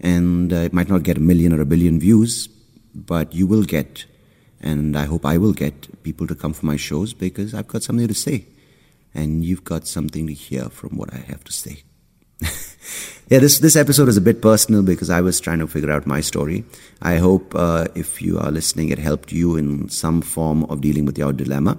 And 0.00 0.52
uh, 0.52 0.56
it 0.56 0.72
might 0.72 0.88
not 0.88 1.02
get 1.02 1.18
a 1.18 1.20
million 1.20 1.52
or 1.52 1.60
a 1.60 1.66
billion 1.66 2.00
views, 2.00 2.48
but 2.94 3.34
you 3.34 3.46
will 3.46 3.64
get, 3.64 4.06
and 4.60 4.96
I 4.96 5.04
hope 5.04 5.26
I 5.26 5.36
will 5.36 5.52
get 5.52 6.02
people 6.02 6.26
to 6.28 6.34
come 6.34 6.54
for 6.54 6.64
my 6.64 6.76
shows 6.76 7.12
because 7.12 7.52
I've 7.52 7.68
got 7.68 7.82
something 7.82 8.08
to 8.08 8.14
say. 8.14 8.46
And 9.12 9.44
you've 9.44 9.64
got 9.64 9.86
something 9.86 10.26
to 10.28 10.32
hear 10.32 10.70
from 10.70 10.96
what 10.96 11.12
I 11.12 11.18
have 11.18 11.44
to 11.44 11.52
say. 11.52 11.82
Yeah, 13.30 13.38
this 13.38 13.60
this 13.60 13.76
episode 13.76 14.08
is 14.08 14.16
a 14.16 14.20
bit 14.20 14.42
personal 14.42 14.82
because 14.82 15.08
I 15.08 15.20
was 15.20 15.38
trying 15.38 15.60
to 15.60 15.68
figure 15.68 15.92
out 15.92 16.04
my 16.04 16.20
story. 16.20 16.64
I 17.00 17.18
hope 17.18 17.54
uh, 17.54 17.86
if 17.94 18.20
you 18.20 18.38
are 18.38 18.50
listening, 18.50 18.88
it 18.88 18.98
helped 18.98 19.30
you 19.30 19.56
in 19.56 19.88
some 19.88 20.20
form 20.20 20.64
of 20.64 20.80
dealing 20.80 21.04
with 21.04 21.16
your 21.16 21.32
dilemma. 21.32 21.78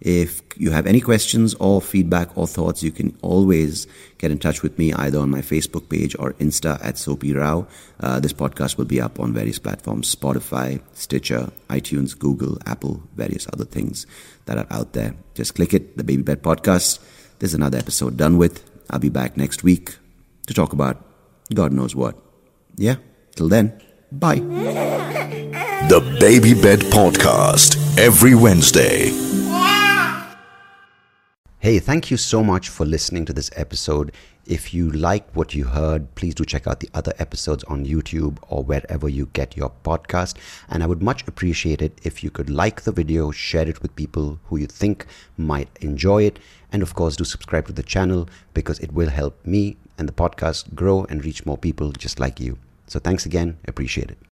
If 0.00 0.42
you 0.56 0.70
have 0.70 0.86
any 0.86 1.00
questions 1.00 1.54
or 1.54 1.80
feedback 1.80 2.36
or 2.36 2.46
thoughts, 2.46 2.82
you 2.82 2.90
can 2.90 3.16
always 3.22 3.86
get 4.18 4.30
in 4.30 4.38
touch 4.38 4.62
with 4.62 4.78
me 4.78 4.92
either 4.92 5.18
on 5.18 5.30
my 5.30 5.40
Facebook 5.40 5.88
page 5.88 6.16
or 6.18 6.32
Insta 6.34 6.84
at 6.84 6.98
Soapy 6.98 7.32
Rao. 7.32 7.66
Uh, 8.00 8.20
this 8.20 8.32
podcast 8.32 8.76
will 8.76 8.84
be 8.84 9.00
up 9.00 9.18
on 9.18 9.32
various 9.32 9.58
platforms 9.58 10.14
Spotify, 10.14 10.80
Stitcher, 10.94 11.50
iTunes, 11.68 12.18
Google, 12.18 12.58
Apple, 12.66 13.02
various 13.14 13.46
other 13.52 13.64
things 13.64 14.06
that 14.46 14.58
are 14.58 14.66
out 14.70 14.92
there. 14.92 15.14
Just 15.34 15.54
click 15.54 15.74
it, 15.74 15.96
the 15.96 16.04
Baby 16.04 16.22
Bed 16.22 16.42
Podcast. 16.42 17.00
There's 17.38 17.54
another 17.54 17.78
episode 17.78 18.16
done 18.16 18.36
with. 18.36 18.64
I'll 18.90 18.98
be 18.98 19.10
back 19.10 19.36
next 19.36 19.62
week 19.62 19.96
to 20.48 20.54
talk 20.54 20.72
about 20.72 21.04
God 21.54 21.72
knows 21.72 21.94
what. 21.94 22.16
Yeah, 22.76 22.96
till 23.36 23.48
then, 23.48 23.80
bye. 24.10 24.40
The 25.88 26.16
Baby 26.20 26.54
Bed 26.54 26.80
Podcast, 26.80 27.76
every 27.98 28.34
Wednesday. 28.34 29.12
Hey, 31.60 31.80
thank 31.80 32.10
you 32.10 32.16
so 32.16 32.44
much 32.44 32.68
for 32.68 32.86
listening 32.86 33.24
to 33.24 33.32
this 33.32 33.50
episode. 33.56 34.12
If 34.46 34.72
you 34.72 34.90
liked 34.90 35.34
what 35.34 35.54
you 35.54 35.64
heard, 35.64 36.14
please 36.14 36.34
do 36.34 36.44
check 36.44 36.66
out 36.66 36.80
the 36.80 36.88
other 36.94 37.12
episodes 37.18 37.64
on 37.64 37.84
YouTube 37.84 38.38
or 38.48 38.62
wherever 38.62 39.08
you 39.08 39.26
get 39.32 39.56
your 39.56 39.72
podcast. 39.84 40.36
And 40.70 40.82
I 40.82 40.86
would 40.86 41.02
much 41.02 41.26
appreciate 41.26 41.82
it 41.82 42.00
if 42.04 42.22
you 42.24 42.30
could 42.30 42.48
like 42.48 42.82
the 42.82 42.92
video, 42.92 43.30
share 43.30 43.68
it 43.68 43.82
with 43.82 43.96
people 43.96 44.38
who 44.44 44.56
you 44.56 44.66
think 44.66 45.04
might 45.36 45.68
enjoy 45.80 46.22
it, 46.22 46.38
and 46.72 46.82
of 46.82 46.94
course, 46.94 47.16
do 47.16 47.24
subscribe 47.24 47.66
to 47.66 47.72
the 47.72 47.82
channel 47.82 48.28
because 48.54 48.78
it 48.80 48.92
will 48.92 49.10
help 49.10 49.44
me 49.46 49.76
and 49.96 50.08
the 50.08 50.12
podcast 50.12 50.74
grow 50.74 51.04
and 51.08 51.24
reach 51.24 51.46
more 51.46 51.58
people 51.58 51.92
just 51.92 52.20
like 52.20 52.40
you. 52.40 52.58
So 52.86 52.98
thanks 52.98 53.26
again. 53.26 53.58
Appreciate 53.66 54.10
it. 54.10 54.27